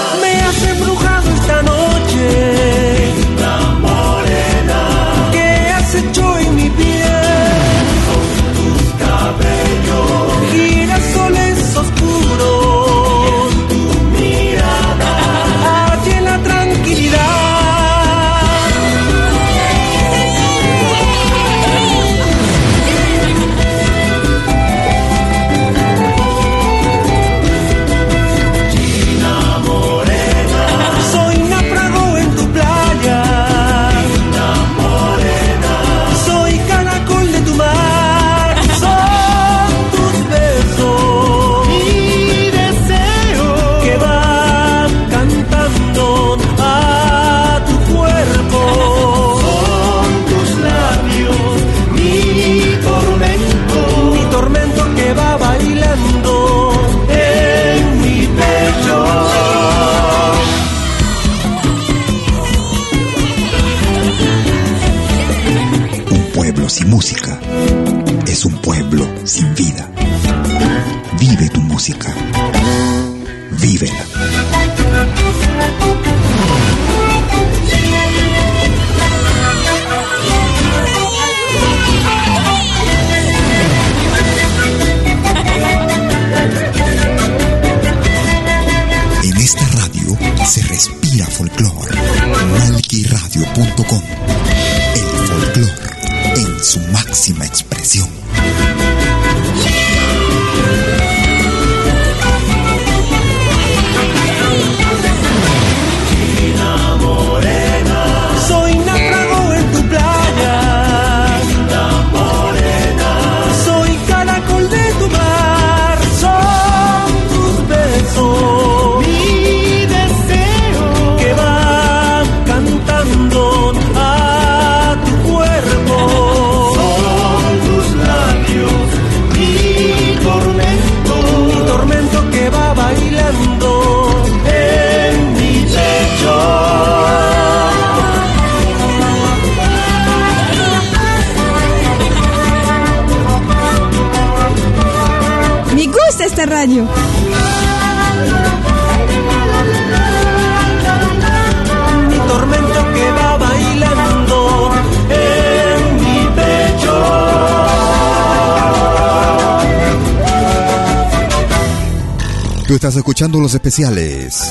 [162.67, 164.41] Tú estás escuchando los especiales.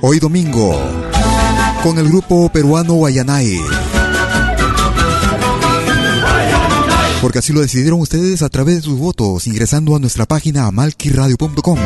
[0.00, 0.76] Hoy domingo,
[1.84, 3.60] con el grupo peruano Guayanay.
[7.22, 11.78] Porque así lo decidieron ustedes a través de sus votos, ingresando a nuestra página malquiradio.com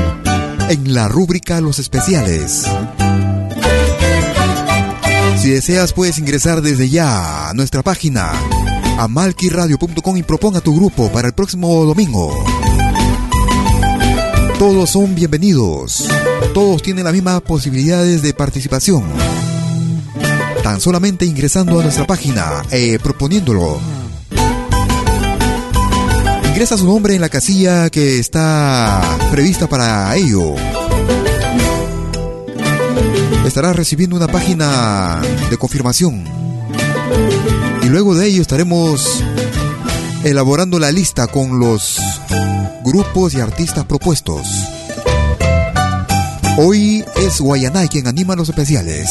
[0.71, 2.65] en la rúbrica Los especiales.
[5.39, 8.33] Si deseas, puedes ingresar desde ya a nuestra página
[8.99, 12.33] a malquiradio.com y proponga tu grupo para el próximo domingo.
[14.59, 16.09] Todos son bienvenidos.
[16.53, 19.05] Todos tienen las mismas posibilidades de participación.
[20.65, 23.79] Tan solamente ingresando a nuestra página e proponiéndolo.
[26.49, 29.01] Ingresa su nombre en la casilla que está
[29.31, 30.57] prevista para ello.
[33.47, 36.25] Estarás recibiendo una página de confirmación.
[37.85, 39.23] Y luego de ello estaremos
[40.25, 42.01] elaborando la lista con los
[42.85, 44.47] grupos y artistas propuestos.
[46.59, 49.11] Hoy es Guayanay quien anima los especiales.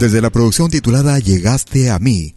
[0.00, 2.34] Desde la producción titulada Llegaste a mí,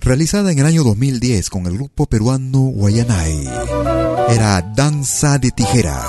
[0.00, 3.46] realizada en el año 2010 con el grupo peruano Guayanay,
[4.30, 6.06] era Danza de Tijeras.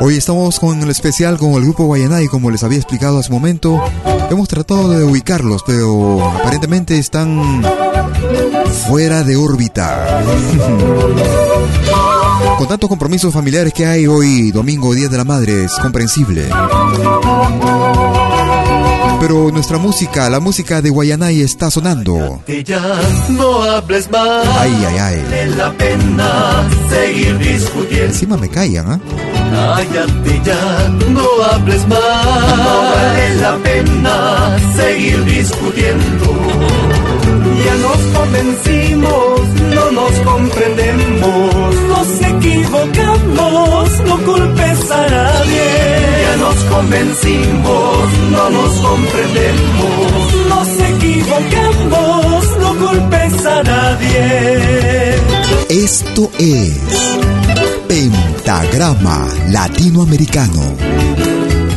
[0.00, 3.36] Hoy estamos con el especial con el grupo Guayanay, como les había explicado hace un
[3.36, 3.80] momento.
[4.28, 7.62] Hemos tratado de ubicarlos, pero aparentemente están
[8.88, 10.24] fuera de órbita.
[12.56, 16.48] Con tantos compromisos familiares que hay hoy, domingo, Día de la Madre, es comprensible.
[19.20, 22.40] Pero nuestra música, la música de Guayanay está sonando.
[22.64, 22.80] Ya
[23.30, 24.46] no hables más.
[24.58, 25.22] Ay, ay, ay.
[25.22, 28.06] Vale la pena seguir discutiendo.
[28.06, 29.00] Encima me callan, ¿ah?
[29.50, 31.98] Cállate ya, no hables más.
[31.98, 36.26] No vale la pena seguir discutiendo.
[37.64, 39.40] Ya nos convencimos,
[39.74, 41.54] no nos comprendemos.
[42.70, 45.64] Nos equivocamos, no culpes a nadie.
[46.22, 50.34] Ya nos convencimos, no nos comprendemos.
[50.48, 55.14] Nos equivocamos, no culpes a nadie.
[55.70, 56.78] Esto es
[57.88, 60.62] Pentagrama Latinoamericano,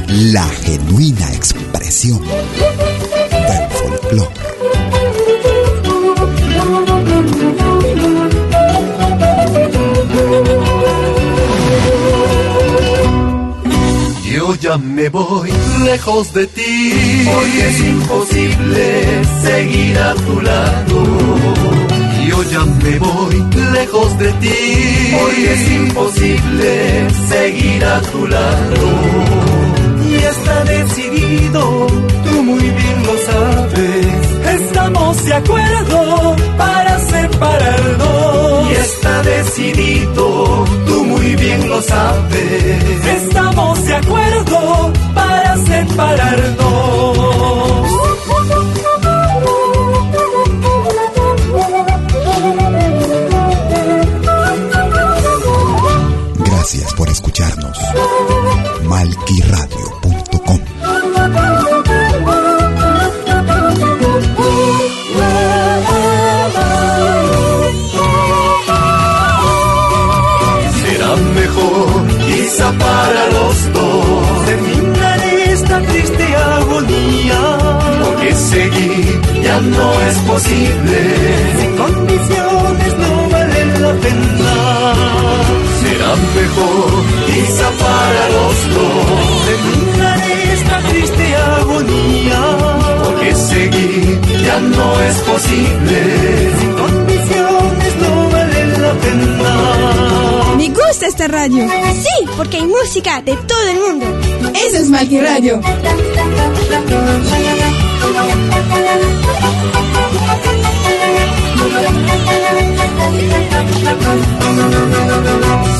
[0.10, 4.51] la genuina expresión del folclore.
[14.52, 15.50] Yo ya me voy
[15.86, 21.04] lejos de ti, porque es imposible seguir a tu lado.
[22.28, 23.36] Yo ya me voy
[23.72, 28.88] lejos de ti, porque es imposible seguir a tu lado.
[30.10, 31.88] Y está decidido,
[32.26, 34.62] tú muy bien lo sabes.
[34.62, 38.70] Estamos de acuerdo para separarnos.
[38.70, 43.06] Y está decidido, tú muy bien lo sabes.
[43.06, 47.91] Estamos de acuerdo para separarnos.
[72.70, 77.42] Para los dos, terminar esta triste agonía.
[78.04, 81.00] Porque seguir ya no es posible.
[81.60, 84.54] Sin condiciones no vale la pena.
[85.82, 86.92] Será mejor,
[87.28, 90.20] quizá para los dos, terminar
[90.54, 92.42] esta triste agonía.
[93.04, 96.00] Porque seguir ya no es posible.
[96.60, 100.21] Sin condiciones no vale la pena.
[100.62, 101.68] Me gusta esta radio.
[101.92, 104.06] Sí, porque hay música de todo el mundo.
[104.54, 105.60] Eso es Malqui Radio.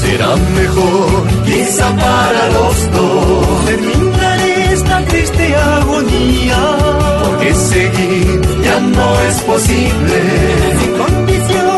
[0.02, 4.40] Será mejor, quizá para los dos, terminar
[4.72, 6.58] esta triste agonía.
[7.24, 10.22] Porque seguir ya no es posible.
[10.80, 11.71] Sin condiciones no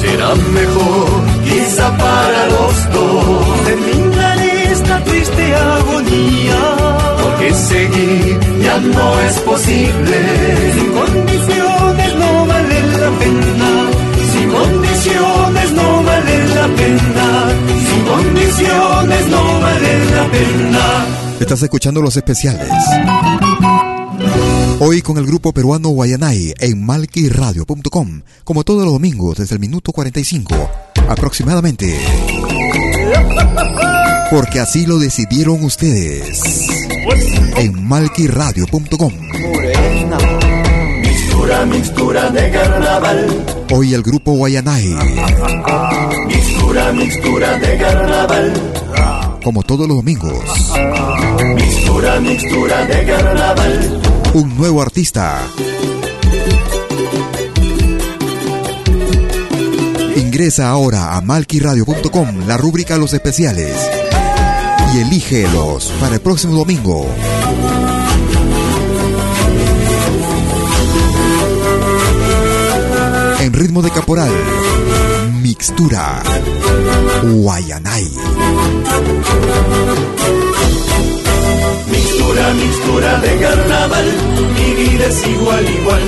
[0.00, 1.08] Será mejor,
[1.44, 4.38] quizá para los dos, terminar
[4.70, 6.60] esta triste agonía.
[7.22, 10.18] Porque seguir ya no es posible.
[10.74, 13.70] Sin condiciones no vale la pena.
[14.32, 17.26] Sin condiciones no vale la pena.
[17.88, 21.06] Sin condiciones no vale la pena.
[21.40, 22.70] Estás escuchando los especiales.
[24.82, 29.92] Hoy con el grupo peruano Guayanay en malquiradio.com, como todos los domingos desde el minuto
[29.92, 30.54] 45
[31.06, 32.00] aproximadamente.
[34.30, 36.40] Porque así lo decidieron ustedes.
[37.56, 39.12] en malquiradio.com.
[41.02, 43.44] Mixtura, mixtura de carnaval.
[43.72, 44.96] Hoy el grupo Guayanay.
[46.26, 48.72] Mixtura, mixtura de carnaval.
[49.44, 50.42] Como todos los domingos.
[51.54, 54.19] Mixtura, mixtura de carnaval.
[54.32, 55.40] Un nuevo artista.
[60.14, 63.76] Ingresa ahora a malquiradio.com, la rúbrica Los Especiales.
[64.94, 67.08] Y elígelos para el próximo domingo.
[73.40, 74.32] En ritmo de caporal,
[75.42, 76.22] mixtura,
[77.24, 78.08] Guayanay.
[82.30, 84.04] Mixtura, mixtura de carnaval,
[84.54, 86.02] mi vida es igual, igual.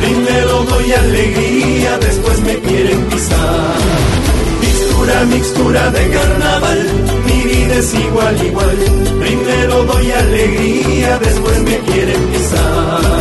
[0.00, 3.76] Primero doy alegría, después me quieren pisar.
[4.60, 6.86] Mixtura, mixtura de carnaval,
[7.26, 8.76] mi vida es igual, igual.
[9.20, 13.17] Primero doy alegría, después me quieren pisar.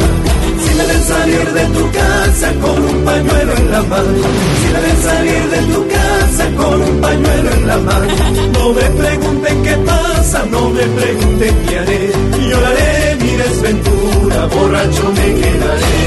[1.07, 4.23] Salir de tu casa con un pañuelo en la mano,
[4.59, 8.13] si ven salir de tu casa con un pañuelo en la mano,
[8.53, 12.11] no me pregunten qué pasa, no me pregunten qué haré,
[12.49, 15.97] lloraré mi desventura, borracho me quedaré.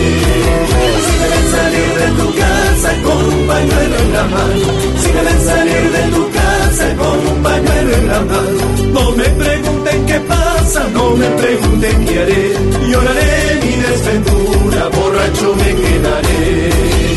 [1.06, 4.66] Si ven salir de tu casa con un pañuelo en la mano,
[5.00, 6.39] si ven salir de tu casa
[6.78, 8.60] con un pañuelo en la mano,
[8.92, 12.52] no me pregunten qué pasa, no me pregunten qué haré,
[12.88, 17.09] lloraré mi desventura, borracho me quedaré.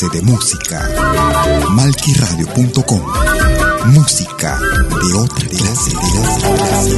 [0.00, 0.90] De música.
[1.70, 3.00] Malquiradio.com.
[3.92, 6.96] Música de otra clase, de clase,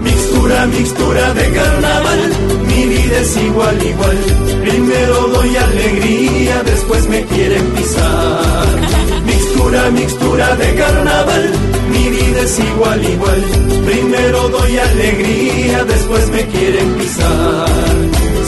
[0.00, 2.32] Mixtura, mixtura de carnaval,
[2.66, 4.18] mi vida es igual, igual.
[4.62, 9.13] Primero doy alegría, después me quieren pisar.
[9.64, 11.52] Mixtura, de carnaval,
[11.90, 13.44] mi vida es igual, igual.
[13.86, 17.66] Primero doy alegría, después me quieren pisar.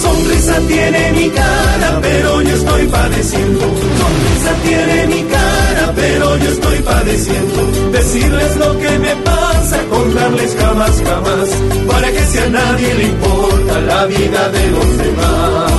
[0.03, 3.61] Sonrisa tiene mi cara, pero yo estoy padeciendo.
[3.61, 7.91] Sonrisa tiene mi cara, pero yo estoy padeciendo.
[7.93, 11.49] Decirles lo que me pasa, contarles jamás, jamás.
[11.87, 15.73] Para que si a nadie le importa la vida de los demás.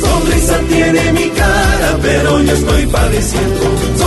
[0.00, 3.97] Sonrisa tiene mi cara, pero yo estoy padeciendo.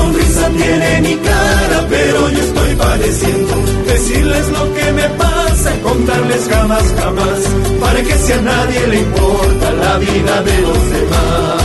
[0.50, 3.54] Tiene mi cara, pero yo estoy padeciendo.
[3.86, 7.40] Decirles lo que me pasa, contarles jamás, jamás.
[7.80, 11.62] Para que si a nadie le importa la vida de los demás.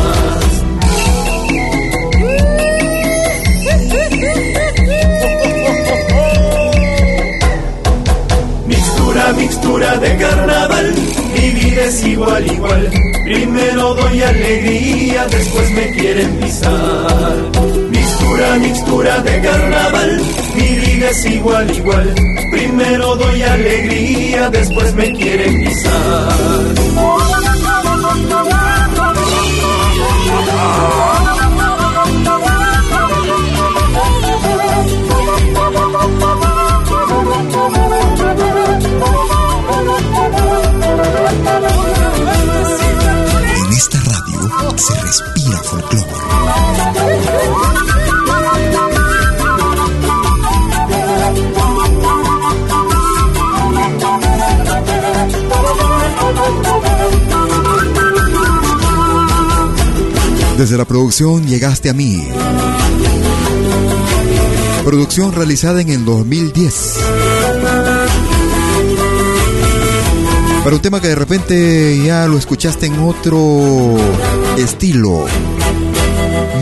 [8.66, 10.94] Mixtura, mixtura de carnaval,
[11.34, 12.90] mi vida es igual, igual.
[13.24, 17.36] Primero doy alegría, después me quieren pisar.
[18.26, 20.20] Mixtura, mixtura de carnaval,
[20.56, 22.14] mi vida es igual, igual.
[22.50, 26.74] Primero doy alegría, después me quieren pisar.
[60.56, 62.26] Desde la producción llegaste a mí.
[64.84, 66.96] Producción realizada en el 2010.
[70.64, 73.96] Para un tema que de repente ya lo escuchaste en otro
[74.56, 75.26] estilo.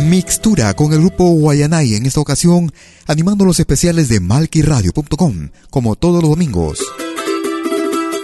[0.08, 2.72] Mixtura con el grupo Guayanay en esta ocasión
[3.06, 6.80] animando los especiales de malquiradio.com como todos los domingos.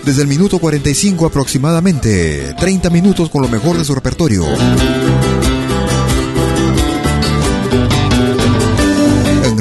[0.05, 4.45] Desde el minuto 45 aproximadamente, 30 minutos con lo mejor de su repertorio.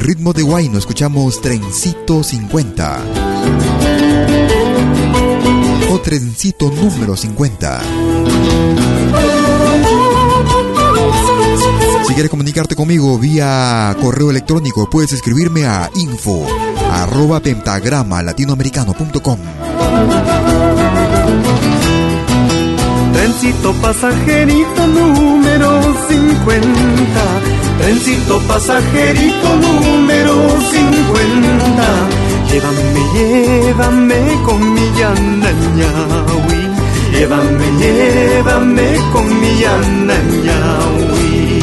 [0.09, 3.03] Ritmo de guayno escuchamos Trencito 50
[5.91, 7.81] o Trencito número 50.
[12.07, 16.43] Si quieres comunicarte conmigo vía correo electrónico, puedes escribirme a info
[16.91, 19.37] arroba pentagrama latinoamericano.com.
[23.19, 26.71] Trencito pasajerito número 50.
[27.79, 30.35] Trencito pasajerito número
[30.71, 31.83] 50.
[32.49, 36.61] Llévame, llévame con mi yanañawi.
[37.11, 41.59] Llévame, llévame con mi yanañawi.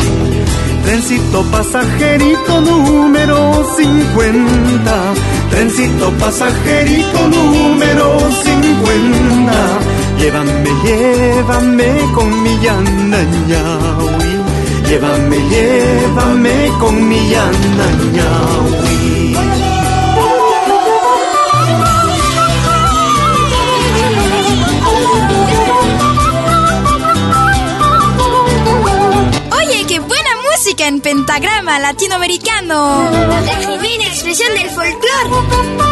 [0.84, 5.14] Trencito pasajerito número 50.
[5.50, 10.05] Trencito pasajerito número 50.
[10.18, 14.32] Llévame, llévame con mi yanañawi.
[14.88, 18.96] Llévame, llévame con mi yanañawi.
[29.52, 33.10] Oye, qué buena música en pentagrama latinoamericano.
[33.10, 35.85] La divina expresión del folclore.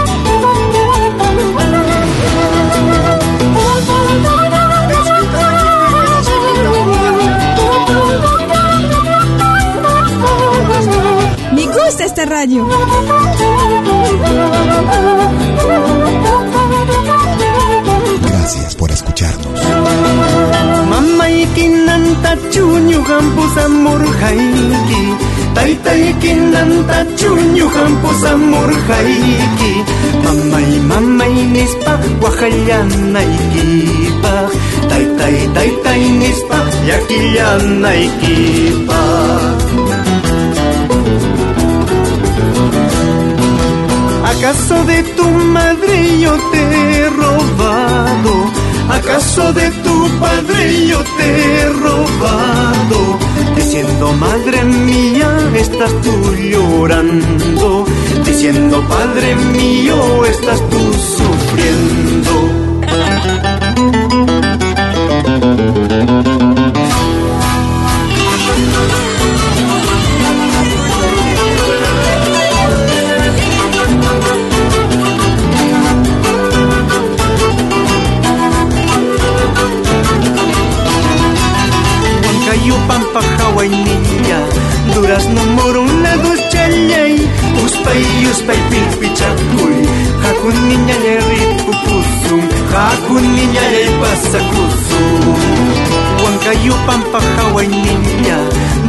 [23.06, 25.02] Campus amor haiki.
[25.54, 29.72] Taitaikin nanta chunyu campus amor haiki.
[30.24, 31.92] Mamai mamai nispa
[32.22, 33.68] wahayanaiki
[34.22, 34.34] pa
[34.88, 36.58] Taitai taitai nispa
[36.88, 38.38] yakiyanaiki
[44.36, 48.50] ¿Acaso de tu madre yo te he robado?
[48.90, 53.18] ¿Acaso de tu padre yo te he robado?
[53.56, 57.86] Diciendo madre mía estás tú llorando
[58.24, 60.80] Diciendo padre mío estás tú
[61.16, 62.04] sufriendo
[82.64, 84.40] Yupanpa hawan niya
[84.94, 87.12] Durazno murong na duschallay
[87.64, 89.76] Uspay uspay pilpichakuy
[90.24, 92.42] Hakun niya le ripukusum
[92.72, 95.36] Hakun niya le pasakusum
[96.24, 98.38] Huancayupan pahawan niya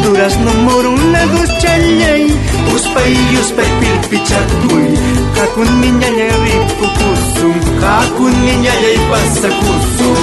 [0.03, 2.31] Durazno murong na duschallay
[2.71, 4.87] Uspay uspay pilpichakuy
[5.35, 10.15] Hakun niya le ripukusum Hakun niya le pasakusum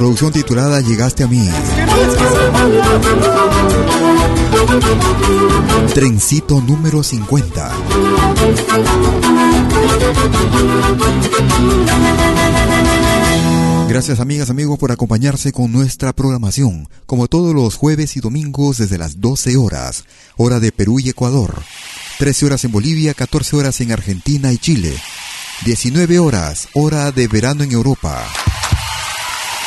[0.00, 1.46] producción titulada Llegaste a mí.
[5.92, 7.70] Trencito número 50.
[13.90, 18.96] Gracias amigas, amigos por acompañarse con nuestra programación, como todos los jueves y domingos desde
[18.96, 20.04] las 12 horas,
[20.38, 21.62] hora de Perú y Ecuador,
[22.18, 24.96] 13 horas en Bolivia, 14 horas en Argentina y Chile,
[25.66, 28.24] 19 horas, hora de verano en Europa.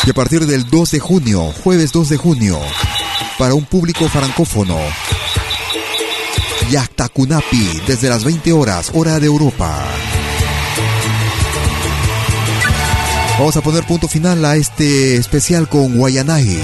[0.05, 2.59] Y a partir del 2 de junio, jueves 2 de junio,
[3.37, 4.77] para un público francófono,
[6.69, 9.85] Yaktakunapi, desde las 20 horas, hora de Europa.
[13.39, 16.61] Vamos a poner punto final a este especial con Guayanay.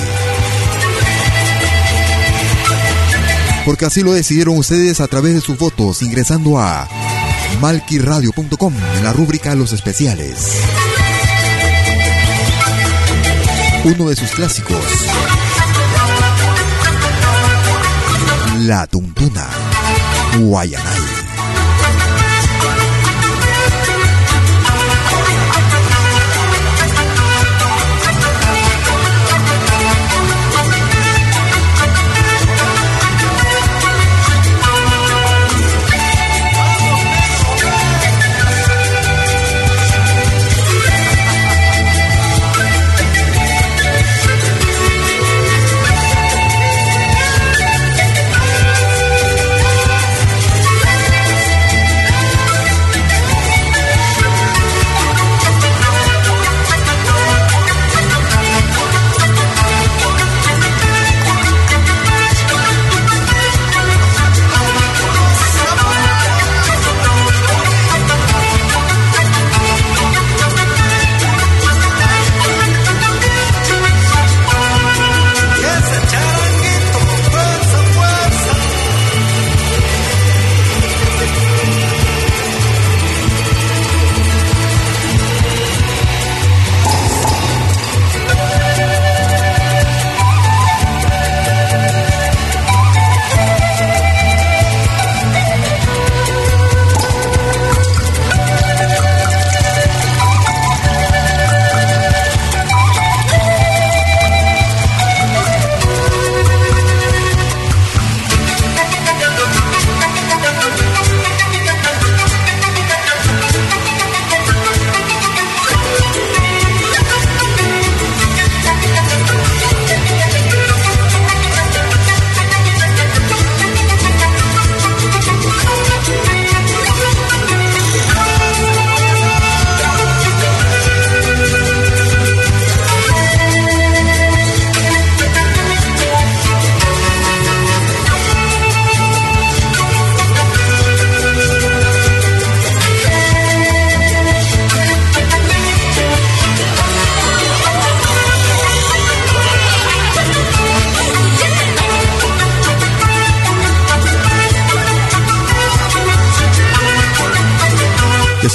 [3.66, 6.88] Porque así lo decidieron ustedes a través de sus votos ingresando a
[7.62, 10.89] malquiradio.com en la rúbrica Los Especiales.
[13.84, 14.76] Uno de sus clásicos.
[18.66, 19.48] La Tuntuna.
[20.38, 21.19] Guayanay.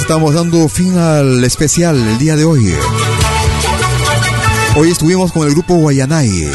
[0.07, 2.71] Estamos dando fin al especial el día de hoy.
[4.75, 6.47] Hoy estuvimos con el grupo Guayanay.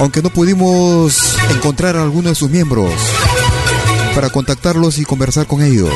[0.00, 2.92] Aunque no pudimos encontrar a alguno de sus miembros
[4.12, 5.94] para contactarlos y conversar con ellos.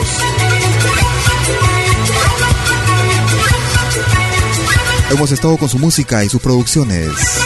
[5.10, 7.41] Hemos estado con su música y sus producciones.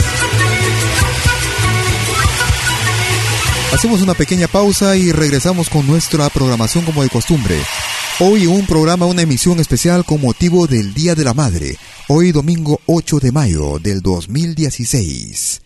[3.76, 7.60] Hacemos una pequeña pausa y regresamos con nuestra programación como de costumbre.
[8.20, 11.76] Hoy un programa, una emisión especial con motivo del Día de la Madre.
[12.08, 15.60] Hoy domingo 8 de mayo del 2016.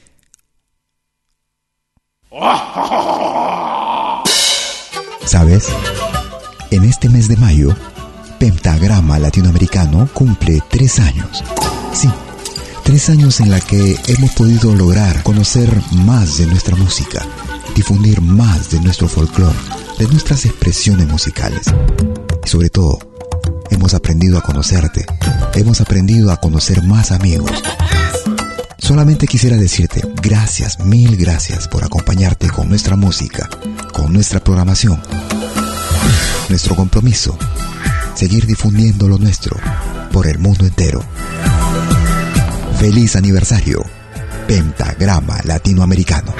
[5.24, 5.68] ¿Sabes?
[6.72, 7.76] En este mes de mayo,
[8.40, 11.44] Pentagrama Latinoamericano cumple tres años.
[11.92, 12.10] Sí,
[12.82, 17.24] tres años en la que hemos podido lograr conocer más de nuestra música,
[17.80, 19.56] difundir más de nuestro folclore,
[19.98, 21.62] de nuestras expresiones musicales.
[22.44, 22.98] Y sobre todo,
[23.70, 25.06] hemos aprendido a conocerte,
[25.54, 27.50] hemos aprendido a conocer más amigos.
[28.76, 33.48] Solamente quisiera decirte gracias, mil gracias por acompañarte con nuestra música,
[33.94, 35.00] con nuestra programación.
[36.50, 37.38] Nuestro compromiso,
[38.14, 39.56] seguir difundiendo lo nuestro
[40.12, 41.02] por el mundo entero.
[42.78, 43.82] Feliz aniversario,
[44.46, 46.34] Pentagrama Latinoamericano.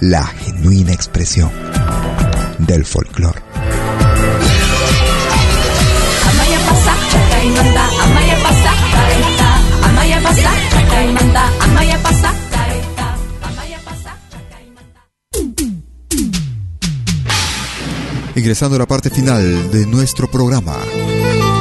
[0.00, 1.50] La genuina expresión
[2.58, 3.42] del folclore.
[18.34, 20.78] Ingresando a la parte final de nuestro programa.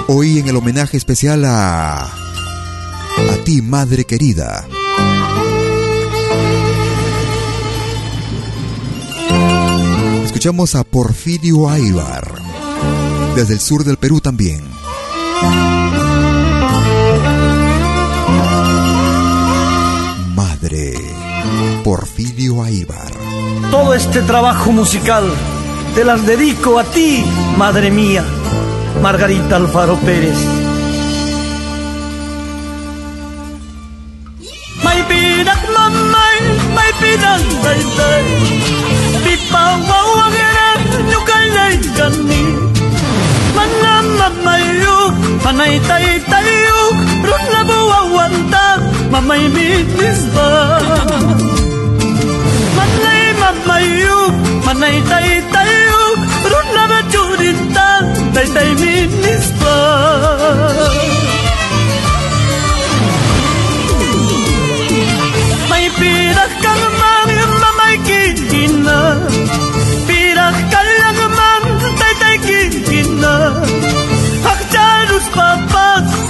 [0.07, 2.03] Hoy en el homenaje especial a.
[2.03, 4.65] A ti, madre querida.
[10.39, 12.23] Escuchamos a Porfirio Aybar.
[13.35, 14.63] Desde el sur del Perú también.
[20.33, 20.93] Madre.
[21.83, 23.11] Porfirio Aybar.
[23.69, 25.29] Todo este trabajo musical
[25.93, 27.21] te las dedico a ti,
[27.57, 28.23] madre mía,
[29.01, 30.37] Margarita Alfaro Pérez.
[34.85, 35.03] May
[45.75, 48.81] يطيطيوك روح لبوا وانتاك
[49.11, 50.81] ماما يميت لصباح
[52.77, 54.33] مني tay يوك
[54.67, 56.19] مني طيطيوك
[56.51, 57.39] روح لبجور
[58.35, 61.08] tay tay mi لصباح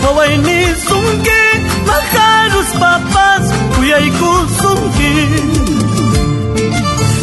[0.09, 1.41] mawayni sumki
[1.89, 3.45] makarus papas
[3.79, 5.13] uyayku sumki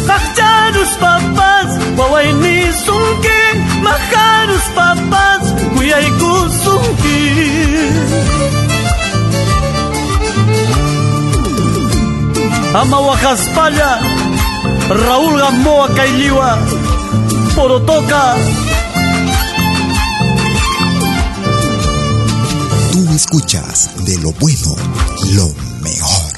[0.09, 1.69] Makarus papas
[1.99, 2.55] mawayni
[2.85, 3.39] sumki
[3.83, 5.43] makarus papas
[5.79, 6.33] uyayku
[6.63, 7.19] sumki
[12.81, 13.91] Ama wakaspalla
[15.07, 16.51] Raúl Gamboa Cailiwa
[17.55, 18.23] Porotoca
[23.17, 24.75] escuchas de lo bueno,
[25.33, 26.33] lo mejor.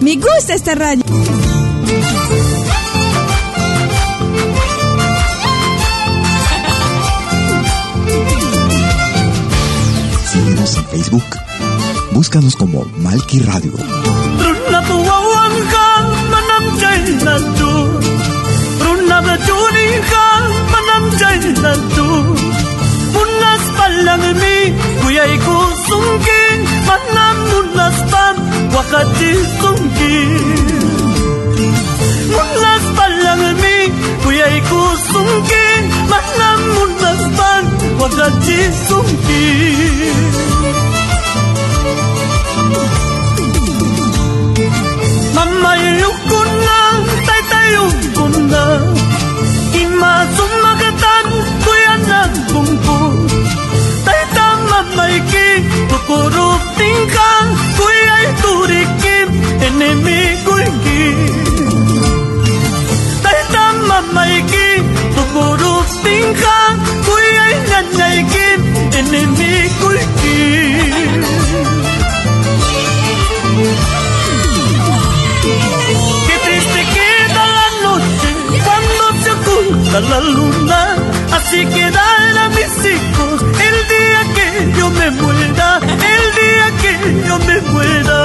[0.00, 1.04] Me gusta esta radio.
[10.32, 11.24] Síguenos en Facebook.
[12.12, 13.74] Búscanos como Malki Radio.
[24.04, 24.74] لم مي
[25.06, 25.58] ويايكو
[25.88, 26.58] سمكين
[26.88, 28.36] منام ملستان
[28.74, 30.56] وقتي سمكين
[32.36, 33.92] ملستان لم مي
[34.26, 37.64] ويايكو سمكين منام ملستان
[38.00, 40.32] وقتي سمكين
[45.34, 46.78] Mama yukuna,
[47.26, 48.62] tata yukuna,
[49.82, 51.26] ima sumagatan
[51.64, 53.11] kuyanan kungkung.
[54.92, 55.48] Mamay ki,
[55.88, 57.30] tukuruting ka
[57.76, 59.28] Kuya turikim,
[59.66, 61.00] enemigo ki
[63.24, 63.40] Tay
[63.88, 64.68] mamay ki,
[65.16, 66.58] tukuruting ka
[67.06, 68.48] Kuya nanay ki,
[69.00, 69.90] enemigo
[70.20, 70.38] ki
[76.26, 78.30] Qué triste queda la noche
[80.10, 80.96] la luna,
[81.36, 82.71] así quedarán mis hijos el día
[84.62, 86.92] que yo me muera, el día que
[87.26, 88.20] yo me muera.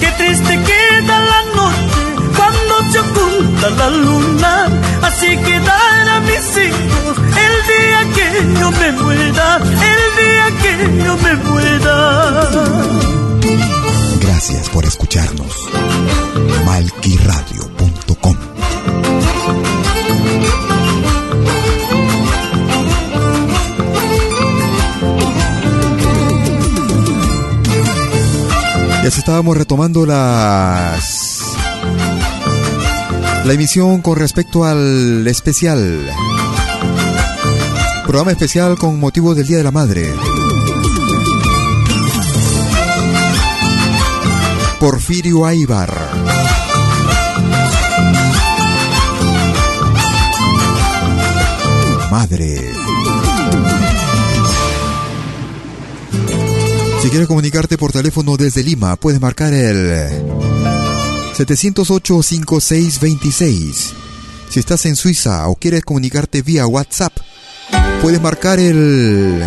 [0.00, 2.00] Qué triste queda la noche
[2.36, 4.68] cuando se oculta la luna,
[5.02, 7.16] así quedarán mis hijos
[7.46, 9.58] el día que yo me muera,
[9.92, 11.96] el día que yo me muera.
[14.20, 15.68] Gracias por escucharnos.
[16.64, 18.35] Malquiradio.com
[29.08, 31.54] Se estábamos retomando las
[33.44, 36.10] la emisión con respecto al especial
[38.04, 40.12] programa especial con motivo del Día de la Madre.
[44.80, 45.92] Porfirio Aibar.
[52.10, 52.55] Madre.
[57.06, 60.10] Si quieres comunicarte por teléfono desde Lima, puedes marcar el
[61.38, 63.92] 708-5626.
[64.48, 67.16] Si estás en Suiza o quieres comunicarte vía WhatsApp,
[68.02, 69.40] puedes marcar el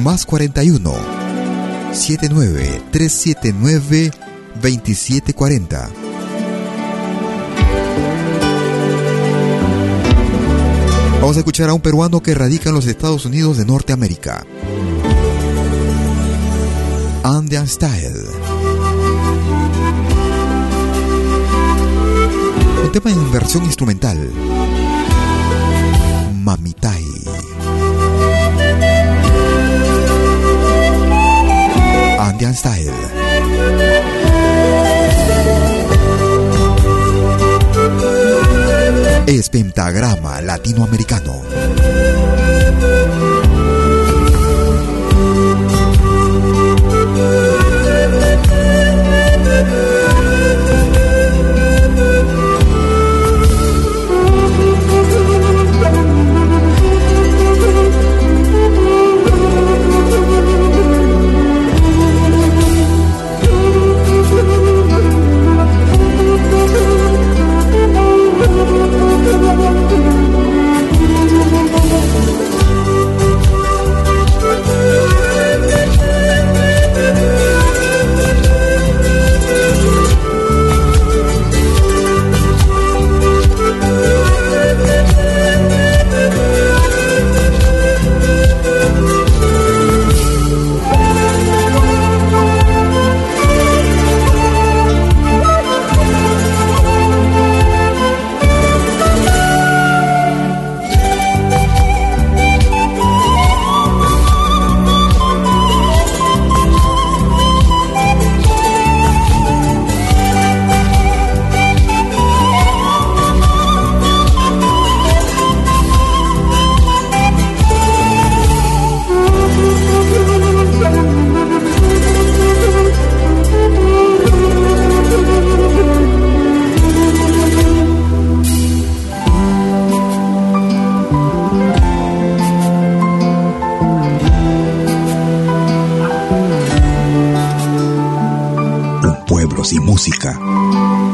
[0.00, 0.92] más 41
[1.92, 4.10] 79 379
[4.60, 5.90] 2740.
[11.20, 14.44] Vamos a escuchar a un peruano que radica en los Estados Unidos de Norteamérica.
[17.22, 18.24] Andean Style.
[22.82, 24.16] Un tema en versión instrumental.
[26.34, 27.04] Mamitai.
[32.18, 32.92] Andean Style.
[39.26, 41.99] Es pentagrama latinoamericano.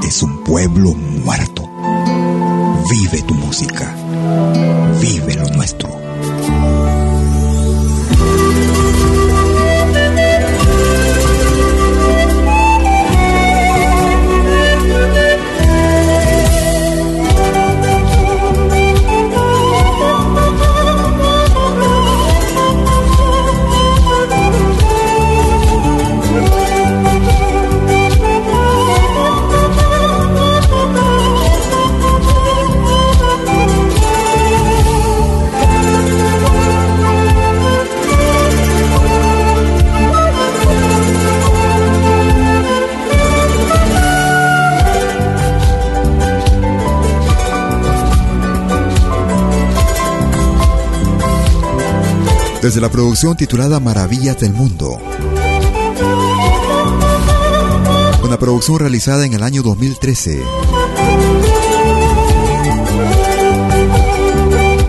[0.07, 1.69] Es un pueblo muerto.
[2.89, 3.93] Vive tu música.
[5.01, 5.96] Vive lo nuestro.
[52.67, 54.99] Desde la producción titulada Maravillas del Mundo.
[58.25, 60.43] Una producción realizada en el año 2013.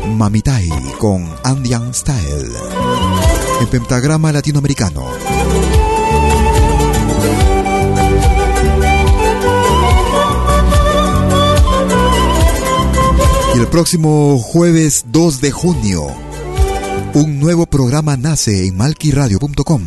[0.08, 2.50] Mamitai con Andean Style.
[3.62, 5.06] En pentagrama latinoamericano.
[13.70, 16.08] próximo jueves 2 de junio,
[17.18, 19.82] un nuevo programa nace en malquiradio.com.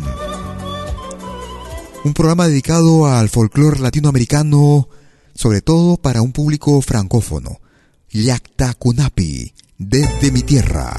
[2.03, 4.89] Un programa dedicado al folclore latinoamericano,
[5.33, 7.61] sobre todo para un público francófono.
[8.09, 10.93] Yacta Kunapi, desde mi tierra.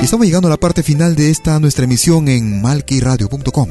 [0.00, 3.68] Y estamos llegando a la parte final de esta nuestra emisión en malquiradio.com.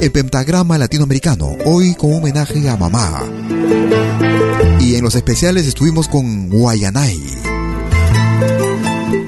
[0.00, 3.24] El pentagrama latinoamericano, hoy con homenaje a mamá.
[4.78, 7.43] Y en los especiales estuvimos con Guayanay.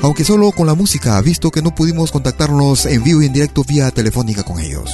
[0.02, 3.64] Aunque solo con la música, visto que no pudimos contactarnos en vivo y en directo
[3.64, 4.90] vía telefónica con ellos.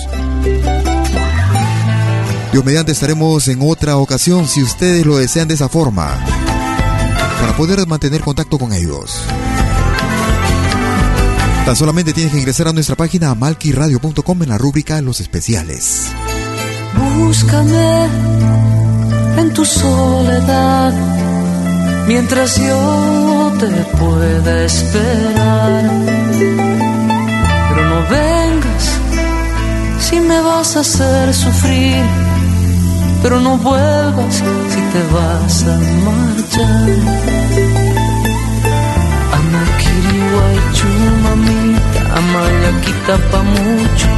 [2.52, 6.18] Dios mediante estaremos en otra ocasión si ustedes lo desean de esa forma,
[7.40, 9.22] para poder mantener contacto con ellos.
[11.64, 16.08] Tan solamente tienes que ingresar a nuestra página malquiradio.com en la rúbrica Los especiales.
[17.16, 18.08] Búscame
[19.38, 20.92] en tu soledad
[22.06, 23.31] mientras yo
[23.68, 25.84] te pueda esperar.
[27.68, 28.84] Pero no vengas
[30.00, 32.04] si me vas a hacer sufrir.
[33.22, 34.34] Pero no vuelvas
[34.72, 35.76] si te vas a
[36.06, 36.88] marchar.
[39.38, 40.88] Amakiriwaichu
[41.24, 44.08] mamita, amayaquita pa mucho.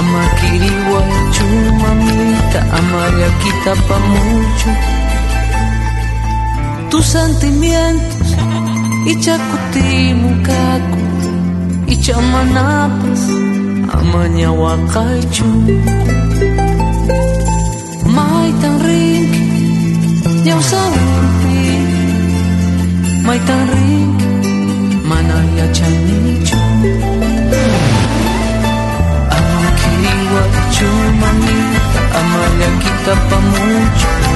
[0.00, 1.46] Amakiriwaichu
[1.82, 5.05] mamita, amayaquita pa mucho.
[6.90, 8.28] tus sentimientos
[9.06, 11.00] Ichakutimukaku
[11.86, 13.22] Ichamanapas
[13.92, 15.44] Amanyawakaichu
[18.16, 19.44] Maitan rinki
[20.44, 21.58] Ñawsawakupi
[23.26, 24.26] Maitan chanichu.
[25.08, 26.60] Manayachanichu
[29.36, 30.90] Amakiwachu
[31.20, 31.58] mani
[32.18, 34.35] Amanyakita pamuchu.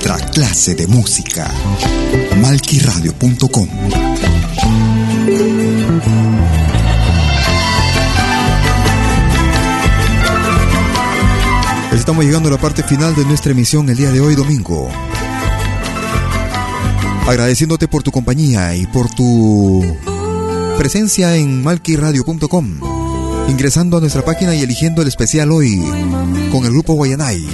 [0.13, 1.49] Otra clase de música.
[2.41, 3.69] Malquiradio.com
[11.93, 14.89] Estamos llegando a la parte final de nuestra emisión el día de hoy domingo.
[17.25, 19.81] Agradeciéndote por tu compañía y por tu
[20.77, 22.79] presencia en malquiradio.com.
[23.47, 25.81] Ingresando a nuestra página y eligiendo el especial hoy
[26.51, 27.47] con el grupo Guayanay.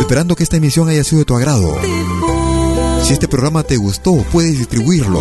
[0.00, 1.76] Esperando que esta emisión haya sido de tu agrado.
[3.02, 5.20] Si este programa te gustó, puedes distribuirlo.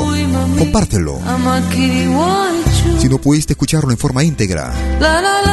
[0.57, 1.19] Compártelo.
[2.99, 4.73] Si no pudiste escucharlo en forma íntegra,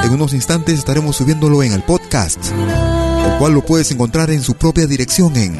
[0.04, 4.54] en unos instantes estaremos subiéndolo en el podcast, el cual lo puedes encontrar en su
[4.54, 5.58] propia dirección en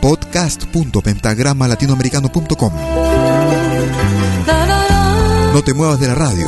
[0.00, 2.72] podcast.pentagramalatinoamericano.com.
[5.52, 6.46] No te muevas de la radio,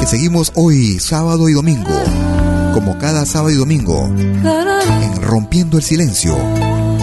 [0.00, 1.90] que seguimos hoy, sábado y domingo,
[2.72, 6.36] como cada sábado y domingo, en Rompiendo el Silencio,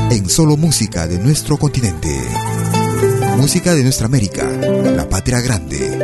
[0.10, 2.16] en solo música de nuestro continente.
[3.38, 6.00] Música de nuestra América, la patria grande.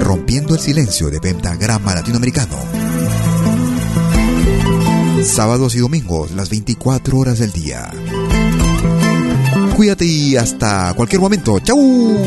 [0.00, 2.56] Rompiendo el silencio de pentagrama latinoamericano.
[5.24, 7.90] Sábados y domingos, las 24 horas del día.
[9.76, 11.58] Cuídate y hasta cualquier momento.
[11.60, 12.26] ¡Chau!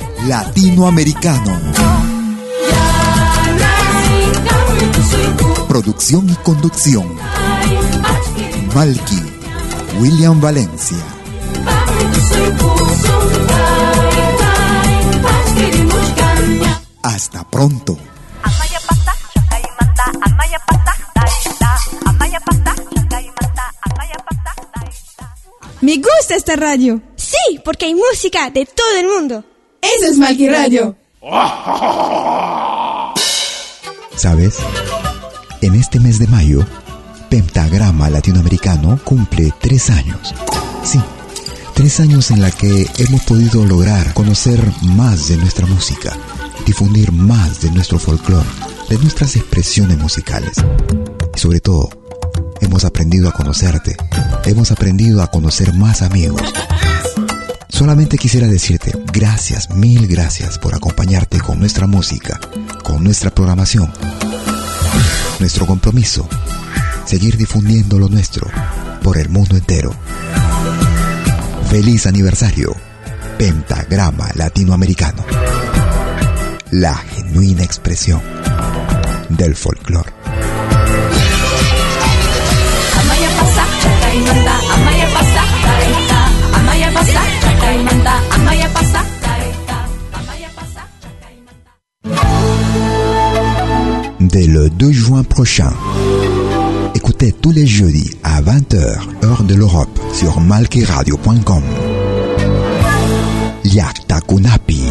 [0.27, 1.59] Latinoamericano.
[5.67, 7.17] Producción y conducción.
[8.75, 9.21] Malky,
[9.99, 10.97] William Valencia.
[17.01, 17.97] Hasta pronto.
[25.81, 27.01] Me gusta esta radio.
[27.15, 29.43] Sí, porque hay música de todo el mundo.
[29.81, 30.95] Eso es Malqui Radio.
[34.15, 34.57] ¿Sabes?
[35.61, 36.65] En este mes de mayo,
[37.29, 40.35] Pentagrama Latinoamericano cumple tres años.
[40.83, 40.99] Sí,
[41.73, 46.15] tres años en la que hemos podido lograr conocer más de nuestra música,
[46.65, 48.47] difundir más de nuestro folclore,
[48.89, 50.57] de nuestras expresiones musicales.
[51.35, 51.89] Y sobre todo,
[52.61, 53.95] hemos aprendido a conocerte,
[54.45, 56.41] hemos aprendido a conocer más amigos.
[57.81, 62.39] Solamente quisiera decirte gracias, mil gracias por acompañarte con nuestra música,
[62.83, 63.91] con nuestra programación.
[65.39, 66.29] Nuestro compromiso,
[67.05, 68.47] seguir difundiendo lo nuestro
[69.01, 69.95] por el mundo entero.
[71.71, 72.75] Feliz aniversario,
[73.39, 75.25] Pentagrama Latinoamericano.
[76.69, 78.21] La genuina expresión
[79.29, 80.11] del folclore.
[94.31, 95.73] Dès le 2 juin prochain,
[96.95, 101.63] écoutez tous les jeudis à 20h, heure de l'Europe, sur malkiradio.com.
[103.65, 104.83] Yakta Kunapi.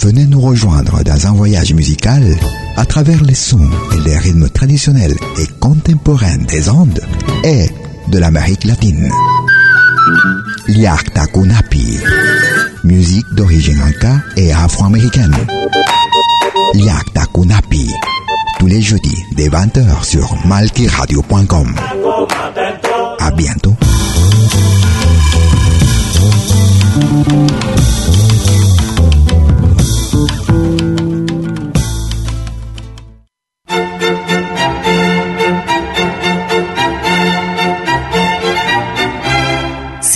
[0.00, 2.22] Venez nous rejoindre dans un voyage musical
[2.76, 7.00] à travers les sons et les rythmes traditionnels et contemporains des Andes
[7.42, 7.66] et
[8.08, 9.10] de l'Amérique latine.
[10.68, 11.98] Yakta Kunapi.
[12.84, 15.34] Musique d'origine inca et afro-américaine.
[16.74, 17.90] Yakta Kunapi.
[18.58, 21.74] Tous les jeudis dès 20h sur malkiradio.com.
[23.20, 23.74] À bientôt.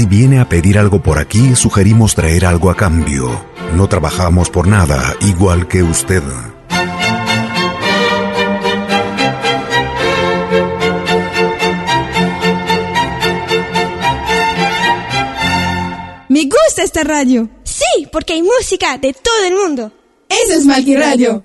[0.01, 3.45] Si viene a pedir algo por aquí, sugerimos traer algo a cambio.
[3.77, 6.23] No trabajamos por nada, igual que usted.
[16.31, 17.51] Me gusta esta radio.
[17.65, 19.93] Sí, porque hay música de todo el mundo.
[20.31, 21.45] Eso es Malqui Radio.